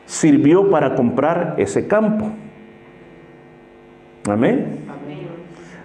[0.07, 2.31] sirvió para comprar ese campo.
[4.31, 4.79] Amén.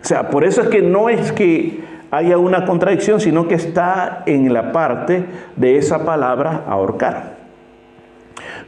[0.01, 4.23] O sea, por eso es que no es que haya una contradicción, sino que está
[4.25, 7.39] en la parte de esa palabra ahorcar.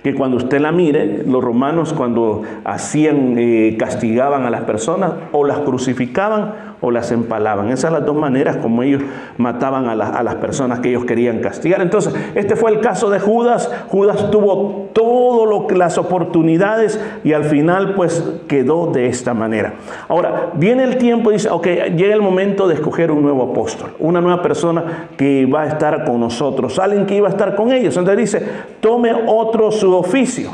[0.01, 5.45] Que cuando usted la mire, los romanos cuando hacían, eh, castigaban a las personas, o
[5.45, 7.69] las crucificaban o las empalaban.
[7.69, 9.01] Esas son las dos maneras como ellos
[9.37, 11.81] mataban a, las personas que ellos querían castigar.
[11.81, 13.71] Entonces, este fue el caso de Judas.
[13.87, 19.75] Judas tuvo todas las oportunidades y al final pues quedó de esta manera.
[20.09, 23.91] Ahora, viene el tiempo y dice, ok, llega el momento de escoger un nuevo apóstol,
[23.99, 27.71] una nueva persona que va a estar con nosotros, alguien que iba a estar con
[27.71, 27.95] ellos.
[27.95, 28.45] Entonces dice,
[28.81, 30.51] tome otro su oficio.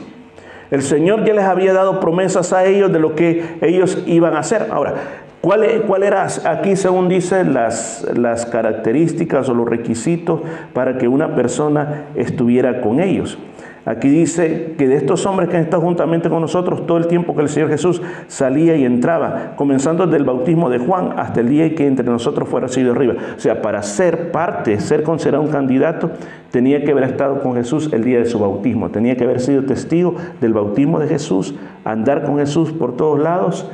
[0.70, 4.40] El Señor ya les había dado promesas a ellos de lo que ellos iban a
[4.40, 4.68] hacer.
[4.70, 4.94] Ahora,
[5.42, 10.42] ¿Cuál, ¿Cuál, era aquí, según dice, las, las características o los requisitos
[10.74, 13.38] para que una persona estuviera con ellos?
[13.86, 17.36] Aquí dice que de estos hombres que han estado juntamente con nosotros todo el tiempo
[17.36, 21.48] que el Señor Jesús salía y entraba, comenzando desde el bautismo de Juan hasta el
[21.48, 23.16] día en que entre nosotros fuera sido arriba.
[23.38, 26.12] O sea, para ser parte, ser considerado un candidato,
[26.52, 29.64] tenía que haber estado con Jesús el día de su bautismo, tenía que haber sido
[29.64, 33.72] testigo del bautismo de Jesús, andar con Jesús por todos lados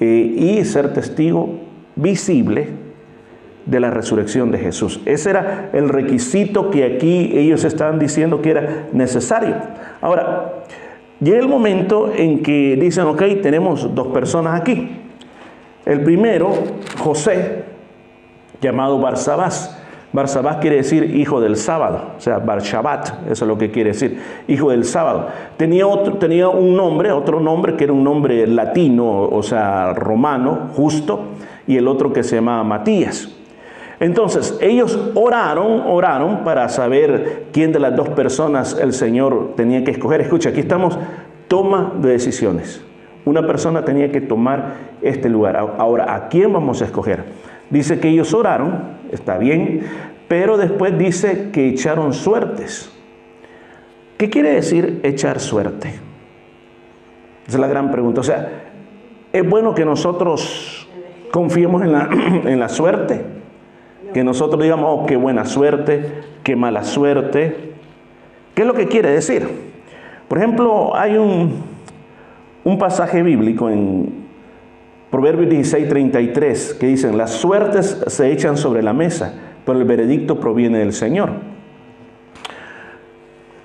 [0.00, 1.60] eh, y ser testigo
[1.94, 2.68] visible
[3.66, 5.00] de la resurrección de Jesús.
[5.04, 9.54] Ese era el requisito que aquí ellos estaban diciendo que era necesario.
[10.00, 10.64] Ahora,
[11.20, 14.96] llega el momento en que dicen, ok, tenemos dos personas aquí.
[15.84, 16.52] El primero,
[16.98, 17.64] José,
[18.60, 19.79] llamado Barsabás.
[20.12, 24.20] Barsabás quiere decir hijo del sábado, o sea, Barshabat, eso es lo que quiere decir,
[24.48, 25.28] hijo del sábado.
[25.56, 30.70] Tenía, otro, tenía un nombre, otro nombre que era un nombre latino, o sea, romano,
[30.74, 31.26] justo,
[31.68, 33.28] y el otro que se llamaba Matías.
[34.00, 39.90] Entonces, ellos oraron, oraron para saber quién de las dos personas el Señor tenía que
[39.92, 40.22] escoger.
[40.22, 40.98] Escucha, aquí estamos,
[41.46, 42.82] toma de decisiones.
[43.26, 45.56] Una persona tenía que tomar este lugar.
[45.56, 47.24] Ahora, ¿a quién vamos a escoger?
[47.70, 49.86] Dice que ellos oraron, está bien,
[50.28, 52.92] pero después dice que echaron suertes.
[54.16, 55.88] ¿Qué quiere decir echar suerte?
[57.48, 58.20] Esa es la gran pregunta.
[58.20, 58.48] O sea,
[59.32, 60.88] ¿es bueno que nosotros
[61.32, 62.08] confiemos en la,
[62.44, 63.24] en la suerte?
[64.12, 67.72] Que nosotros digamos, oh, qué buena suerte, qué mala suerte.
[68.54, 69.48] ¿Qué es lo que quiere decir?
[70.28, 71.62] Por ejemplo, hay un,
[72.64, 74.28] un pasaje bíblico en
[75.10, 79.34] Proverbios 16, 33, que dicen, las suertes se echan sobre la mesa,
[79.66, 81.30] pero el veredicto proviene del Señor.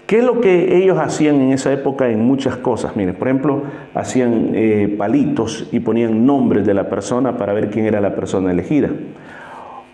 [0.08, 2.96] ¿Qué es lo que ellos hacían en esa época en muchas cosas?
[2.96, 7.86] Miren, por ejemplo, hacían eh, palitos y ponían nombres de la persona para ver quién
[7.86, 8.90] era la persona elegida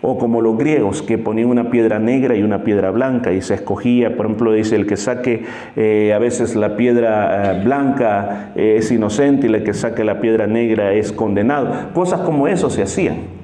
[0.02, 3.54] o como los griegos que ponían una piedra negra y una piedra blanca y se
[3.54, 5.44] escogía, por ejemplo, dice el que saque
[5.76, 10.20] eh, a veces la piedra eh, blanca eh, es inocente y el que saque la
[10.20, 11.92] piedra negra es condenado.
[11.94, 13.42] Cosas como eso se hacían.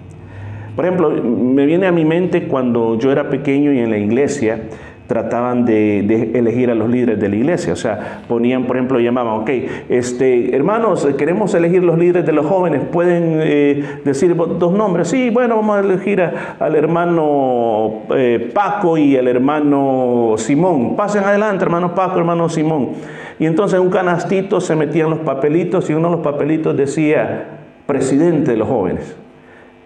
[0.74, 4.60] Por ejemplo, me viene a mi mente cuando yo era pequeño y en la iglesia,
[5.08, 6.00] trataban de,
[6.34, 7.72] elegir a los líderes de la iglesia.
[7.72, 9.50] O sea, ponían, por ejemplo, llamaban, ok,
[9.88, 15.08] este, hermanos, queremos elegir los líderes de los jóvenes, pueden eh, decir dos nombres.
[15.08, 16.22] Sí, bueno, vamos a elegir
[16.60, 20.94] al hermano eh, Paco y al hermano Simón.
[20.94, 22.90] Pasen adelante, hermano Paco, hermano Simón.
[23.38, 27.46] Y entonces en un canastito se metían los papelitos y uno de los papelitos decía
[27.86, 29.16] presidente de los jóvenes.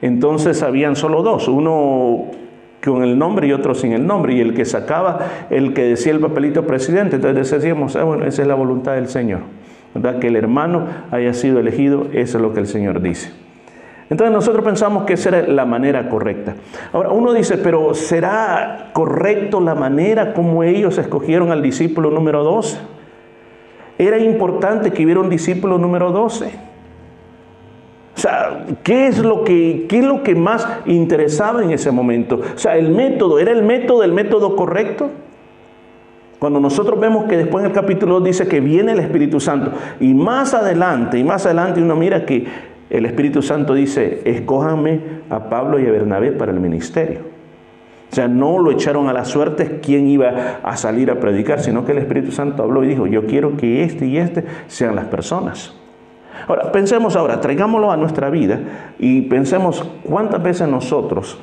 [0.00, 2.24] Entonces habían solo dos, uno
[2.84, 4.34] con el nombre y otro sin el nombre.
[4.34, 5.18] Y el que sacaba,
[5.50, 9.08] el que decía el papelito presidente, entonces decíamos, ah, bueno, esa es la voluntad del
[9.08, 9.40] Señor.
[9.94, 10.18] ¿verdad?
[10.18, 13.30] Que el hermano haya sido elegido, eso es lo que el Señor dice.
[14.10, 16.54] Entonces nosotros pensamos que esa era la manera correcta.
[16.92, 22.78] Ahora uno dice, pero ¿será correcto la manera como ellos escogieron al discípulo número 12?
[23.98, 26.71] Era importante que hubiera un discípulo número 12.
[28.22, 32.40] O sea, ¿qué es, lo que, ¿qué es lo que más interesaba en ese momento?
[32.54, 35.10] O sea, el método, ¿era el método el método correcto?
[36.38, 39.72] Cuando nosotros vemos que después en el capítulo 2 dice que viene el Espíritu Santo
[39.98, 42.46] y más adelante, y más adelante uno mira que
[42.90, 47.22] el Espíritu Santo dice, escójanme a Pablo y a Bernabé para el ministerio.
[48.12, 51.84] O sea, no lo echaron a la suerte quién iba a salir a predicar, sino
[51.84, 55.06] que el Espíritu Santo habló y dijo, yo quiero que este y este sean las
[55.06, 55.81] personas.
[56.46, 58.60] Ahora, pensemos ahora, traigámoslo a nuestra vida
[58.98, 61.38] y pensemos cuántas veces nosotros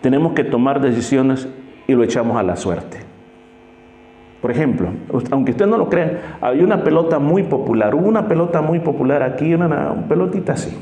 [0.00, 1.48] tenemos que tomar decisiones
[1.86, 2.98] y lo echamos a la suerte.
[4.40, 4.90] Por ejemplo,
[5.30, 9.22] aunque usted no lo crea, hay una pelota muy popular, hubo una pelota muy popular
[9.22, 10.76] aquí, una, pelotita así,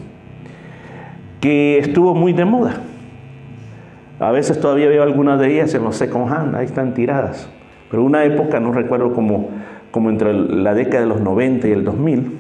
[1.41, 2.75] que estuvo muy de moda.
[4.21, 7.49] A veces todavía veo algunas de ellas en los second hand, ahí están tiradas.
[7.91, 9.49] Pero una época, no recuerdo como,
[9.91, 12.34] como entre la década de los 90 y el 2000,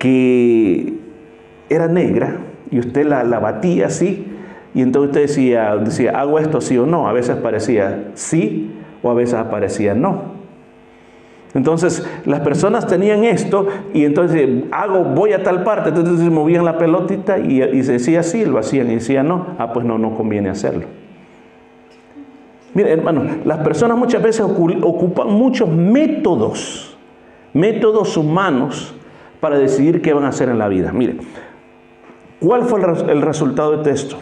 [0.00, 0.94] que
[1.68, 2.38] era negra
[2.70, 4.26] y usted la, la batía así,
[4.74, 7.06] y entonces usted decía, decía, ¿hago esto sí o no?
[7.06, 10.40] A veces parecía sí o a veces aparecía no.
[11.52, 16.64] Entonces las personas tenían esto y entonces hago, voy a tal parte, entonces se movían
[16.64, 20.16] la pelotita y, se decía sí, lo hacían y decía no, ah pues no, no
[20.16, 20.86] conviene hacerlo.
[22.72, 26.96] Mire hermano, las personas muchas veces ocupan muchos métodos,
[27.52, 28.94] métodos humanos
[29.40, 30.92] para decidir qué van a hacer en la vida.
[30.92, 31.16] Mire,
[32.40, 34.16] ¿cuál fue el resultado de esto?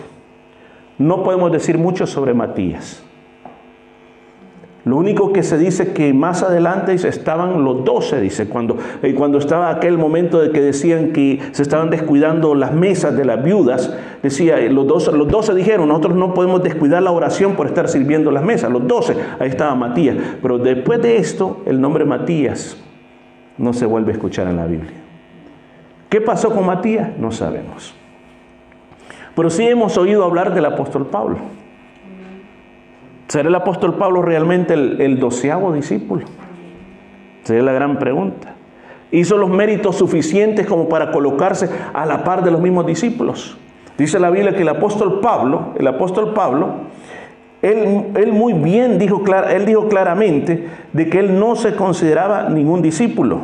[0.98, 3.02] No podemos decir mucho sobre Matías.
[4.88, 9.36] Lo único que se dice que más adelante estaban los doce, dice, cuando, eh, cuando
[9.36, 13.94] estaba aquel momento de que decían que se estaban descuidando las mesas de las viudas,
[14.22, 17.86] decía, eh, los doce, los doce dijeron, nosotros no podemos descuidar la oración por estar
[17.88, 20.16] sirviendo las mesas, los doce, ahí estaba Matías.
[20.40, 22.82] Pero después de esto, el nombre Matías
[23.58, 25.07] no se vuelve a escuchar en la Biblia.
[26.08, 27.10] ¿Qué pasó con Matías?
[27.18, 27.94] No sabemos.
[29.34, 31.36] Pero sí hemos oído hablar del apóstol Pablo.
[33.28, 36.24] ¿Será el apóstol Pablo realmente el, doceavo discípulo?
[37.44, 38.54] Sería la gran pregunta.
[39.10, 43.56] ¿Hizo los méritos suficientes como para colocarse a la par de los mismos discípulos?
[43.98, 46.68] Dice la Biblia que el apóstol Pablo, el apóstol Pablo,
[47.60, 52.80] él, él, muy bien dijo, él dijo claramente de que él no se consideraba ningún
[52.80, 53.40] discípulo.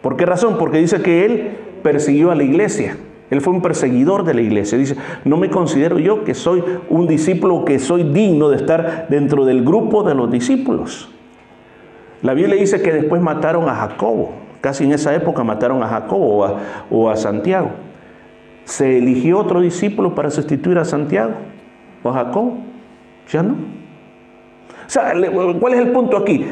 [0.00, 0.56] ¿Por qué razón?
[0.58, 2.96] Porque dice que él persiguió a la iglesia.
[3.30, 4.76] Él fue un perseguidor de la iglesia.
[4.76, 9.44] Dice, no me considero yo que soy un discípulo, que soy digno de estar dentro
[9.44, 11.08] del grupo de los discípulos.
[12.22, 14.32] La Biblia dice que después mataron a Jacobo.
[14.60, 16.56] Casi en esa época mataron a Jacobo
[16.90, 17.70] o a, Santiago.
[18.64, 21.34] ¿Se eligió otro discípulo para sustituir a Santiago
[22.02, 22.58] o a Jacobo?
[23.30, 23.52] Ya no.
[23.52, 25.14] O sea,
[25.60, 26.46] ¿cuál es el punto aquí?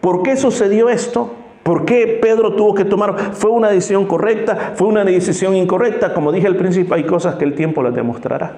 [0.00, 1.34] ¿Por qué sucedió esto?
[1.62, 3.34] ¿Por qué Pedro tuvo que tomar?
[3.34, 4.72] ¿Fue una decisión correcta?
[4.74, 6.14] ¿Fue una decisión incorrecta?
[6.14, 8.56] Como dije al principio, hay cosas que el tiempo las demostrará.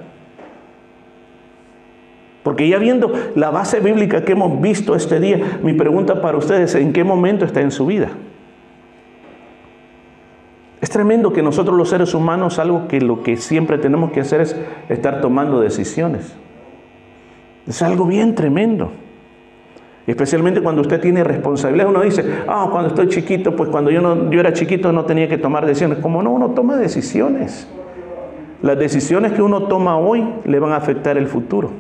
[2.42, 6.74] Porque ya viendo la base bíblica que hemos visto este día, mi pregunta para ustedes,
[6.74, 8.10] ¿en qué momento está en su vida?
[10.80, 14.40] Es tremendo que nosotros los seres humanos, algo que lo que siempre tenemos que hacer
[14.40, 14.56] es
[14.88, 16.34] estar tomando decisiones.
[17.66, 18.90] Es algo bien tremendo.
[20.10, 21.88] Especialmente cuando usted tiene responsabilidad.
[21.88, 25.28] Uno dice, ah, cuando estoy chiquito, pues cuando yo, no, yo era chiquito no tenía
[25.28, 25.98] que tomar decisiones.
[25.98, 27.68] Como no, uno toma decisiones.
[28.60, 31.70] Las decisiones que uno toma hoy le van a afectar el futuro.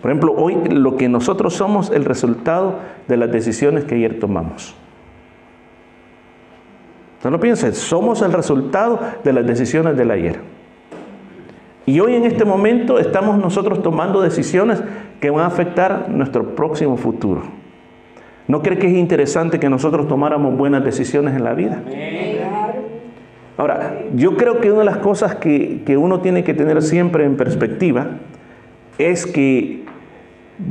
[0.00, 4.74] Por ejemplo, hoy lo que nosotros somos el resultado de las decisiones que ayer tomamos.
[7.22, 10.40] No lo piensen, somos el resultado de las decisiones del ayer.
[11.84, 14.82] Y hoy en este momento estamos nosotros tomando decisiones
[15.22, 17.42] que van a afectar nuestro próximo futuro.
[18.48, 21.80] ¿No cree que es interesante que nosotros tomáramos buenas decisiones en la vida?
[23.56, 27.24] Ahora, yo creo que una de las cosas que, que uno tiene que tener siempre
[27.24, 28.08] en perspectiva
[28.98, 29.84] es que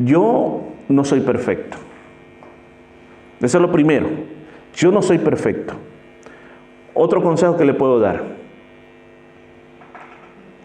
[0.03, 1.77] yo no soy perfecto.
[3.41, 4.07] Eso es lo primero.
[4.75, 5.73] Yo no soy perfecto.
[6.93, 8.41] Otro consejo que le puedo dar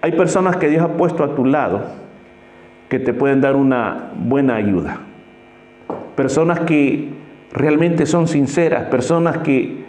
[0.07, 2.06] hay personas que Dios ha puesto a tu lado
[2.88, 4.99] que te pueden dar una buena ayuda.
[6.14, 7.11] Personas que
[7.53, 9.85] realmente son sinceras, personas que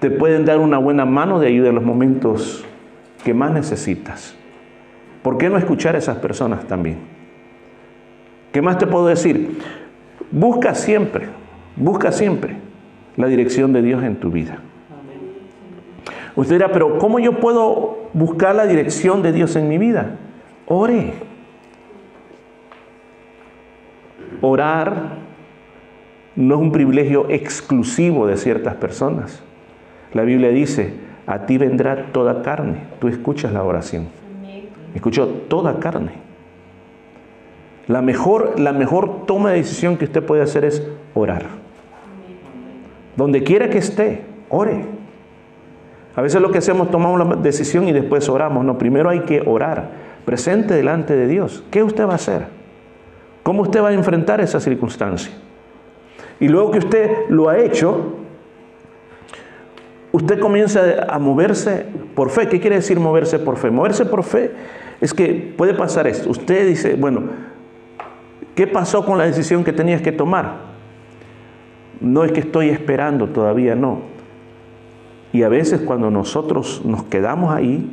[0.00, 2.64] te pueden dar una buena mano de ayuda en los momentos
[3.24, 4.36] que más necesitas.
[5.22, 6.98] ¿Por qué no escuchar a esas personas también?
[8.52, 9.58] ¿Qué más te puedo decir?
[10.30, 11.28] Busca siempre,
[11.76, 12.56] busca siempre
[13.16, 14.58] la dirección de Dios en tu vida.
[16.36, 20.16] Usted dirá, pero ¿cómo yo puedo buscar la dirección de Dios en mi vida?
[20.66, 21.14] Ore.
[24.40, 25.24] Orar
[26.36, 29.42] no es un privilegio exclusivo de ciertas personas.
[30.12, 30.94] La Biblia dice,
[31.26, 32.78] a ti vendrá toda carne.
[33.00, 34.08] Tú escuchas la oración.
[34.94, 36.12] Escucho toda carne.
[37.86, 41.46] La mejor, la mejor toma de decisión que usted puede hacer es orar.
[43.16, 44.86] Donde quiera que esté, ore.
[46.16, 48.64] A veces lo que hacemos, tomamos la decisión y después oramos.
[48.64, 49.90] No, primero hay que orar,
[50.24, 51.64] presente delante de Dios.
[51.70, 52.63] ¿Qué usted va a hacer?
[53.44, 55.30] ¿Cómo usted va a enfrentar esa circunstancia?
[56.40, 58.14] Y luego que usted lo ha hecho,
[60.12, 62.48] usted comienza a moverse por fe.
[62.48, 63.70] ¿Qué quiere decir moverse por fe?
[63.70, 64.50] Moverse por fe
[65.00, 66.30] es que puede pasar esto.
[66.30, 67.22] Usted dice, bueno,
[68.54, 70.72] ¿qué pasó con la decisión que tenías que tomar?
[72.00, 74.00] No es que estoy esperando, todavía no.
[75.34, 77.90] Y a veces cuando nosotros nos quedamos ahí,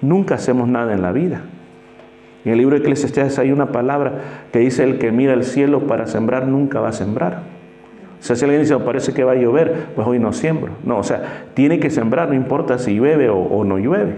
[0.00, 1.42] nunca hacemos nada en la vida.
[2.44, 4.12] En el libro de Eclesiastes hay una palabra
[4.52, 7.42] que dice, el que mira al cielo para sembrar nunca va a sembrar.
[8.18, 10.72] O sea, si alguien dice, parece que va a llover, pues hoy no siembro.
[10.84, 14.14] No, o sea, tiene que sembrar, no importa si llueve o, o no llueve.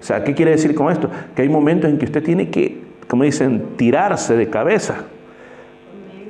[0.00, 1.08] O sea, ¿qué quiere decir con esto?
[1.34, 5.04] Que hay momentos en que usted tiene que, como dicen, tirarse de cabeza.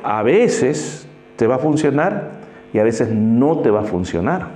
[0.04, 2.30] A veces te va a funcionar
[2.72, 4.48] y a veces no te va a funcionar.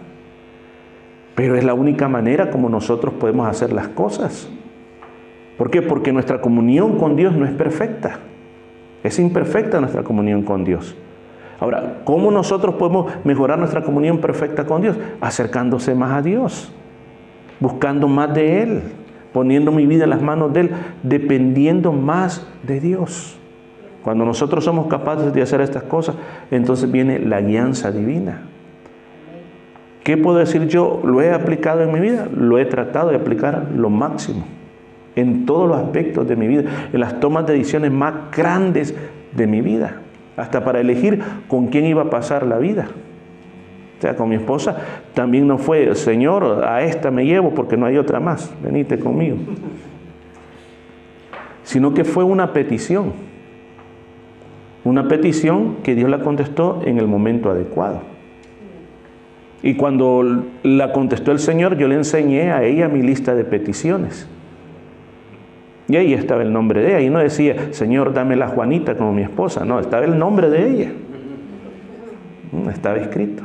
[1.34, 4.48] Pero es la única manera como nosotros podemos hacer las cosas.
[5.58, 5.82] ¿Por qué?
[5.82, 8.20] Porque nuestra comunión con Dios no es perfecta.
[9.02, 10.96] Es imperfecta nuestra comunión con Dios.
[11.60, 14.96] Ahora, ¿cómo nosotros podemos mejorar nuestra comunión perfecta con Dios?
[15.20, 16.72] Acercándose más a Dios,
[17.58, 18.82] buscando más de Él,
[19.32, 20.70] poniendo mi vida en las manos de Él,
[21.02, 23.36] dependiendo más de Dios.
[24.04, 26.14] Cuando nosotros somos capaces de hacer estas cosas,
[26.52, 28.42] entonces viene la guianza divina.
[30.04, 31.02] ¿Qué puedo decir yo?
[31.04, 32.28] ¿Lo he aplicado en mi vida?
[32.34, 34.44] Lo he tratado de aplicar lo máximo,
[35.20, 38.94] en todos los aspectos de mi vida, en las tomas de decisiones más grandes
[39.32, 40.00] de mi vida,
[40.36, 42.88] hasta para elegir con quién iba a pasar la vida.
[43.98, 44.76] O sea, con mi esposa
[45.12, 49.38] también no fue, Señor, a esta me llevo porque no hay otra más, venite conmigo.
[51.64, 53.12] Sino que fue una petición.
[54.84, 58.00] Una petición que Dios la contestó en el momento adecuado.
[59.62, 64.28] Y cuando la contestó el Señor, yo le enseñé a ella mi lista de peticiones.
[65.88, 67.00] Y ahí estaba el nombre de ella.
[67.00, 69.64] Y no decía, Señor, dame la Juanita como mi esposa.
[69.64, 70.92] No, estaba el nombre de ella.
[72.70, 73.44] Estaba escrito.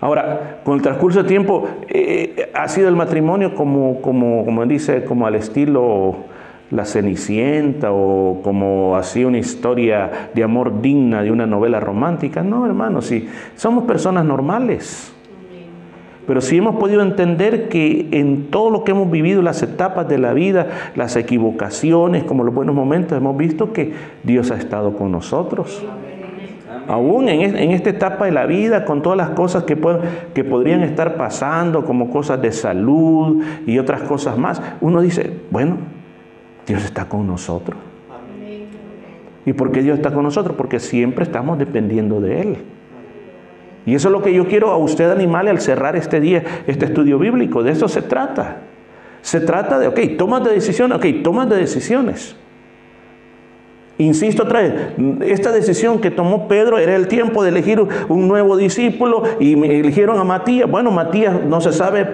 [0.00, 5.04] Ahora, con el transcurso de tiempo, eh, ha sido el matrimonio como, como, como dice,
[5.04, 6.14] como al estilo
[6.70, 12.42] La Cenicienta o como así una historia de amor digna de una novela romántica.
[12.42, 15.12] No, hermanos, sí, somos personas normales.
[16.28, 20.18] Pero sí hemos podido entender que en todo lo que hemos vivido, las etapas de
[20.18, 25.10] la vida, las equivocaciones, como los buenos momentos, hemos visto que Dios ha estado con
[25.10, 25.84] nosotros
[26.88, 29.76] aún en, esta etapa de la vida, con todas las cosas que,
[30.32, 35.76] que podrían estar pasando, como cosas de salud y otras cosas más, uno dice, bueno,
[36.66, 37.78] Dios está con nosotros.
[39.44, 40.56] ¿Y por qué Dios está con nosotros?
[40.56, 42.56] Porque siempre estamos dependiendo de Él.
[43.86, 46.86] Y eso es lo que yo quiero a usted animarle al cerrar este día, este
[46.86, 47.62] estudio bíblico.
[47.62, 48.58] De eso se trata.
[49.22, 52.36] Se trata de, ok, tomas de decisiones, ok, tomas de decisiones.
[53.98, 54.74] Insisto otra vez,
[55.22, 60.20] esta decisión que tomó Pedro era el tiempo de elegir un nuevo discípulo y eligieron
[60.20, 60.70] a Matías.
[60.70, 62.06] Bueno, Matías no se sabe,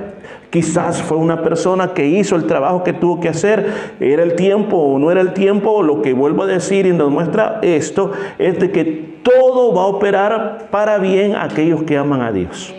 [0.54, 3.66] quizás fue una persona que hizo el trabajo que tuvo que hacer,
[3.98, 5.82] era el tiempo o no era el tiempo.
[5.82, 8.84] Lo que vuelvo a decir y nos muestra esto es de que
[9.24, 12.72] todo va a operar para bien a aquellos que aman a Dios.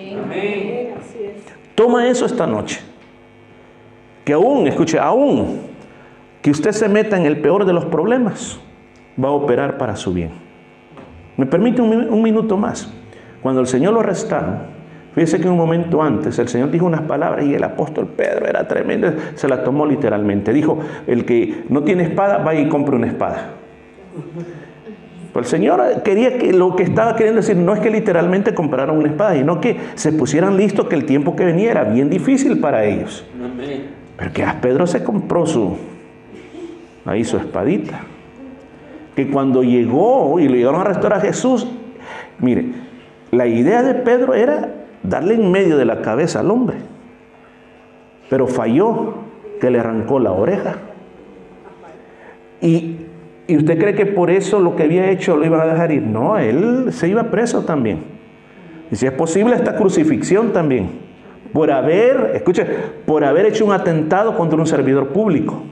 [1.75, 2.79] Toma eso esta noche.
[4.23, 5.59] Que aún, escuche, aún
[6.41, 8.57] que usted se meta en el peor de los problemas
[9.21, 10.31] va a operar para su bien.
[11.35, 12.89] ¿Me permite un, minuto más?
[13.43, 14.74] Cuando el Señor lo arrestaron,
[15.15, 18.67] fíjese que un momento antes el Señor dijo unas palabras y el apóstol Pedro era
[18.67, 20.53] tremendo, se la tomó literalmente.
[20.53, 23.49] Dijo, el que no tiene espada, vaya y compre una espada.
[25.33, 28.95] Pues el Señor quería que lo que estaba queriendo decir no es que literalmente compraran
[28.95, 32.59] una espada, sino que se pusieran listos que el tiempo que venía era bien difícil
[32.59, 33.25] para ellos.
[34.17, 35.75] Pero que a Pedro se compró su,
[37.05, 38.03] ahí su espadita
[39.15, 41.67] que cuando llegó y le llegaron a restaurar a Jesús,
[42.39, 42.65] mire,
[43.31, 44.74] la idea de Pedro era
[45.09, 46.77] darle en medio de la cabeza al hombre,
[48.29, 49.15] pero falló
[49.59, 50.75] que le arrancó la oreja.
[52.61, 52.97] Y,
[53.47, 56.01] y usted cree que por eso lo que había hecho lo iban a dejar ir.
[56.01, 58.03] No, él se iba preso también.
[58.91, 60.89] Y si es posible, esta crucifixión también.
[61.53, 62.65] Por haber, escuche,
[63.05, 65.63] por haber hecho un atentado contra un servidor público.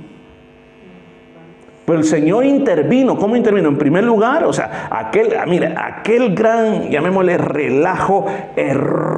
[1.86, 3.17] Pero el Señor intervino.
[3.17, 3.67] ¿Cómo intervino?
[3.69, 8.25] En primer lugar, o sea, aquel, ah, aquel gran, llamémosle relajo,
[8.55, 9.12] error,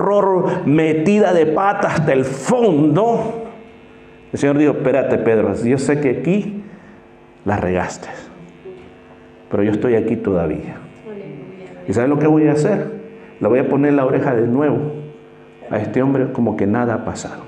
[0.65, 3.43] metida de pata hasta el fondo.
[4.31, 6.63] El Señor dijo, espérate Pedro, yo sé que aquí
[7.45, 8.07] la regaste.
[9.49, 10.77] Pero yo estoy aquí todavía.
[11.87, 12.87] ¿Y sabes lo que voy a hacer?
[13.39, 14.93] Le voy a poner la oreja de nuevo
[15.69, 17.43] a este hombre como que nada ha pasado.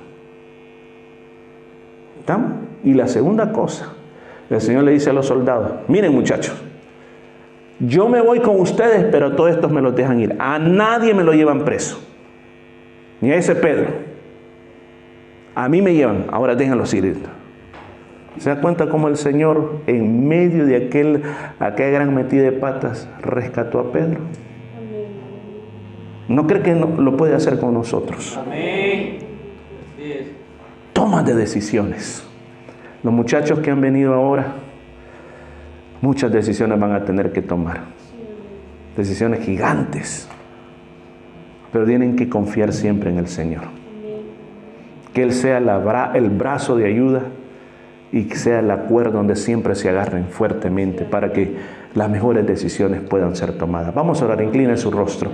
[2.19, 2.51] ¿Estamos?
[2.83, 3.93] Y la segunda cosa
[4.49, 6.55] el Señor le dice a los soldados, miren muchachos,
[7.79, 10.35] yo me voy con ustedes, pero todos estos me los dejan ir.
[10.39, 12.01] A nadie me lo llevan preso.
[13.21, 13.87] Ni a ese Pedro.
[15.55, 17.17] A mí me llevan, ahora déjenlos ir.
[18.37, 21.23] ¿Se da cuenta cómo el Señor, en medio de aquel,
[21.59, 24.19] aquella gran metida de patas, rescató a Pedro?
[26.27, 28.37] ¿No cree que lo puede hacer con nosotros?
[28.37, 29.17] Amén.
[30.93, 32.27] Toma de decisiones.
[33.01, 34.55] Los muchachos que han venido ahora,
[36.01, 37.85] muchas decisiones van a tener que tomar.
[38.95, 40.29] Decisiones gigantes.
[41.71, 43.63] Pero tienen que confiar siempre en el Señor.
[45.13, 45.57] que Él sea
[46.13, 47.23] el brazo de ayuda
[48.11, 51.55] y que sea la cuerda donde siempre se agarren fuertemente para que
[51.93, 53.93] las mejores decisiones puedan ser tomadas.
[53.93, 55.31] Vamos a orar, inclina su rostro.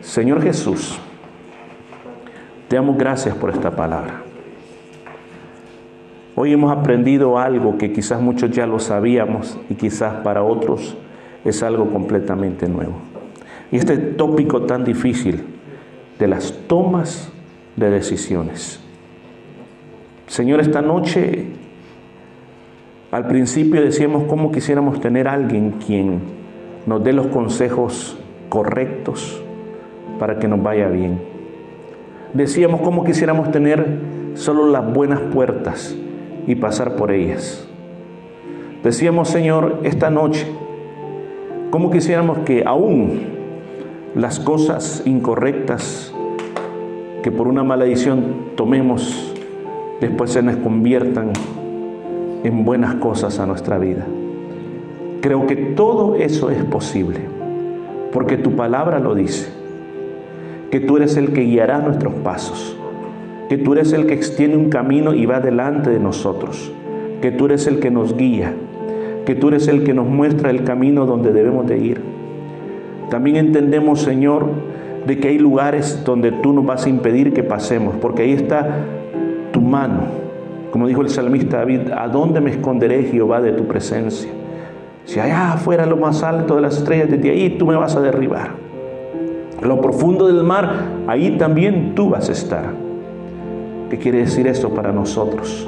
[0.00, 0.98] Señor Jesús,
[2.68, 4.22] te damos gracias por esta palabra.
[6.34, 10.96] Hoy hemos aprendido algo que quizás muchos ya lo sabíamos y quizás para otros
[11.44, 12.94] es algo completamente nuevo.
[13.70, 15.44] Y este tópico tan difícil
[16.18, 17.30] de las tomas
[17.76, 18.80] de decisiones.
[20.26, 21.46] Señor, esta noche
[23.12, 26.20] al principio decíamos cómo quisiéramos tener alguien quien
[26.86, 29.42] nos dé los consejos correctos
[30.18, 31.20] para que nos vaya bien.
[32.34, 33.86] Decíamos cómo quisiéramos tener
[34.34, 35.96] solo las buenas puertas
[36.46, 37.66] y pasar por ellas.
[38.82, 40.46] Decíamos, Señor, esta noche,
[41.70, 43.35] cómo quisiéramos que aún
[44.16, 46.10] las cosas incorrectas
[47.22, 49.34] que por una mala decisión tomemos,
[50.00, 51.32] después se nos conviertan
[52.42, 54.06] en buenas cosas a nuestra vida.
[55.20, 57.20] Creo que todo eso es posible,
[58.10, 59.50] porque tu palabra lo dice,
[60.70, 62.74] que tú eres el que guiará nuestros pasos,
[63.50, 66.72] que tú eres el que extiende un camino y va delante de nosotros,
[67.20, 68.54] que tú eres el que nos guía,
[69.26, 72.15] que tú eres el que nos muestra el camino donde debemos de ir.
[73.10, 74.46] También entendemos, Señor,
[75.06, 78.68] de que hay lugares donde tú nos vas a impedir que pasemos, porque ahí está
[79.52, 80.26] tu mano
[80.76, 84.30] como dijo el salmista David, ¿a dónde me esconderé Jehová de tu presencia?
[85.06, 88.00] Si allá afuera lo más alto de las estrellas, desde ahí tú me vas a
[88.00, 88.50] derribar.
[89.62, 90.70] Lo profundo del mar,
[91.06, 92.74] ahí también tú vas a estar.
[93.88, 95.66] ¿Qué quiere decir esto para nosotros?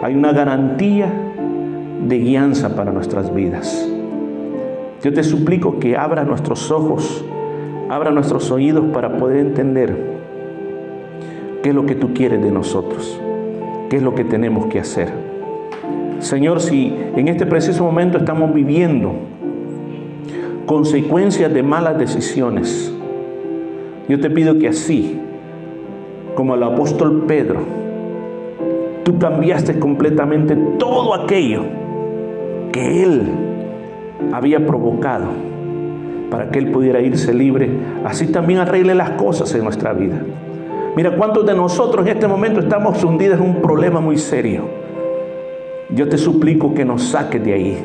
[0.00, 1.12] Hay una garantía
[2.06, 3.88] de guianza para nuestras vidas.
[5.02, 7.24] Yo te suplico que abra nuestros ojos,
[7.88, 9.96] abra nuestros oídos para poder entender
[11.62, 13.20] qué es lo que tú quieres de nosotros
[13.92, 15.10] qué es lo que tenemos que hacer.
[16.18, 19.12] Señor, si en este preciso momento estamos viviendo
[20.64, 22.90] consecuencias de malas decisiones,
[24.08, 25.20] yo te pido que así,
[26.34, 27.60] como el apóstol Pedro,
[29.02, 31.60] tú cambiaste completamente todo aquello
[32.72, 33.20] que él
[34.32, 35.26] había provocado
[36.30, 37.68] para que él pudiera irse libre,
[38.04, 40.22] así también arregle las cosas en nuestra vida.
[40.96, 44.62] Mira cuántos de nosotros en este momento estamos hundidos en un problema muy serio.
[45.90, 47.78] Yo te suplico que nos saques de ahí.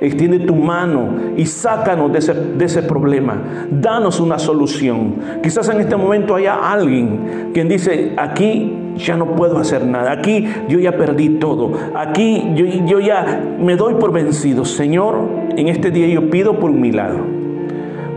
[0.00, 3.40] Extiende tu mano y sácanos de ese, de ese, problema.
[3.70, 5.14] Danos una solución.
[5.42, 10.10] Quizás en este momento haya alguien quien dice, aquí ya no puedo hacer nada.
[10.10, 11.72] Aquí yo ya perdí todo.
[11.94, 14.64] Aquí yo, yo ya me doy por vencido.
[14.64, 17.24] Señor, en este día yo pido por un milagro.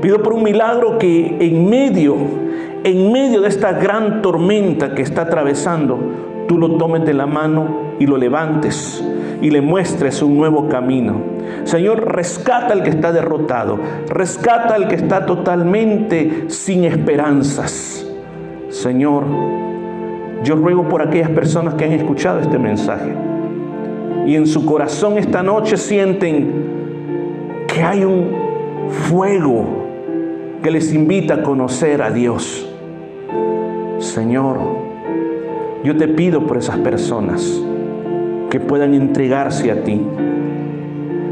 [0.02, 2.16] Pido por un milagro que en medio
[2.86, 5.98] en medio de esta gran tormenta que está atravesando,
[6.48, 9.04] tú lo tomes de la mano y lo levantes
[9.42, 11.16] y le muestres un nuevo camino.
[11.64, 18.06] Señor, rescata al que está derrotado, rescata al que está totalmente sin esperanzas.
[18.70, 19.24] Señor,
[20.44, 23.16] yo ruego por aquellas personas que han escuchado este mensaje
[24.28, 26.85] y en su corazón esta noche sienten
[27.68, 28.32] que hay un
[28.90, 29.66] fuego
[30.62, 32.68] que les invita a conocer a Dios.
[34.00, 34.58] Señor,
[35.84, 37.62] yo te pido por esas personas
[38.50, 40.02] que puedan entregarse a ti.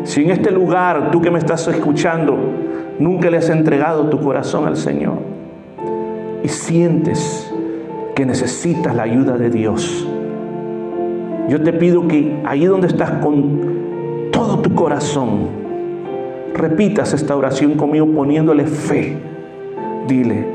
[0.03, 2.37] Si en este lugar, tú que me estás escuchando,
[2.99, 5.15] nunca le has entregado tu corazón al Señor
[6.43, 7.51] y sientes
[8.15, 10.07] que necesitas la ayuda de Dios,
[11.49, 15.62] yo te pido que ahí donde estás con todo tu corazón,
[16.53, 19.17] repitas esta oración conmigo poniéndole fe.
[20.07, 20.45] Dile,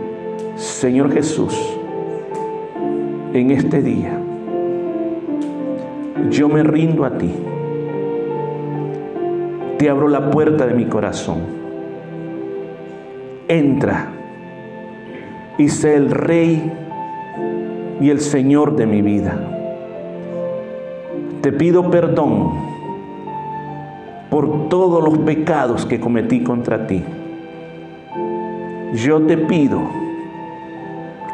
[0.57, 1.57] Señor Jesús,
[3.33, 4.19] en este día,
[6.31, 7.33] yo me rindo a ti.
[9.79, 11.39] Te abro la puerta de mi corazón.
[13.47, 14.09] Entra
[15.57, 16.73] y sé el rey
[18.01, 19.39] y el Señor de mi vida.
[21.41, 22.78] Te pido perdón
[24.39, 27.03] por todos los pecados que cometí contra ti.
[28.95, 29.81] Yo te pido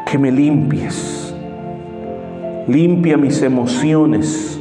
[0.07, 1.35] que me limpies
[2.67, 4.59] Limpia mis emociones,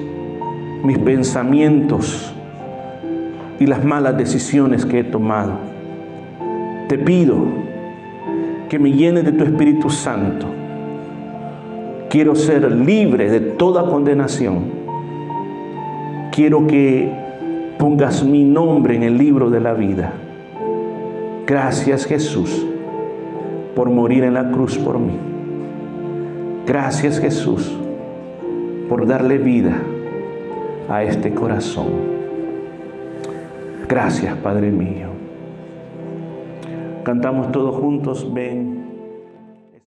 [0.83, 2.35] mis pensamientos
[3.59, 5.53] y las malas decisiones que he tomado.
[6.91, 7.37] Te pido
[8.69, 10.49] que me llenes de tu Espíritu Santo.
[12.11, 14.65] Quiero ser libre de toda condenación.
[16.31, 17.24] Quiero que
[17.79, 20.13] pongas mi nombre en el libro de la vida.
[21.47, 22.67] Gracias Jesús
[23.75, 25.19] por morir en la cruz por mí.
[26.67, 27.77] Gracias Jesús
[28.89, 29.77] por darle vida
[30.89, 32.15] a este corazón.
[33.89, 35.09] Gracias, Padre mío.
[37.05, 38.74] Cantamos todos juntos, ven.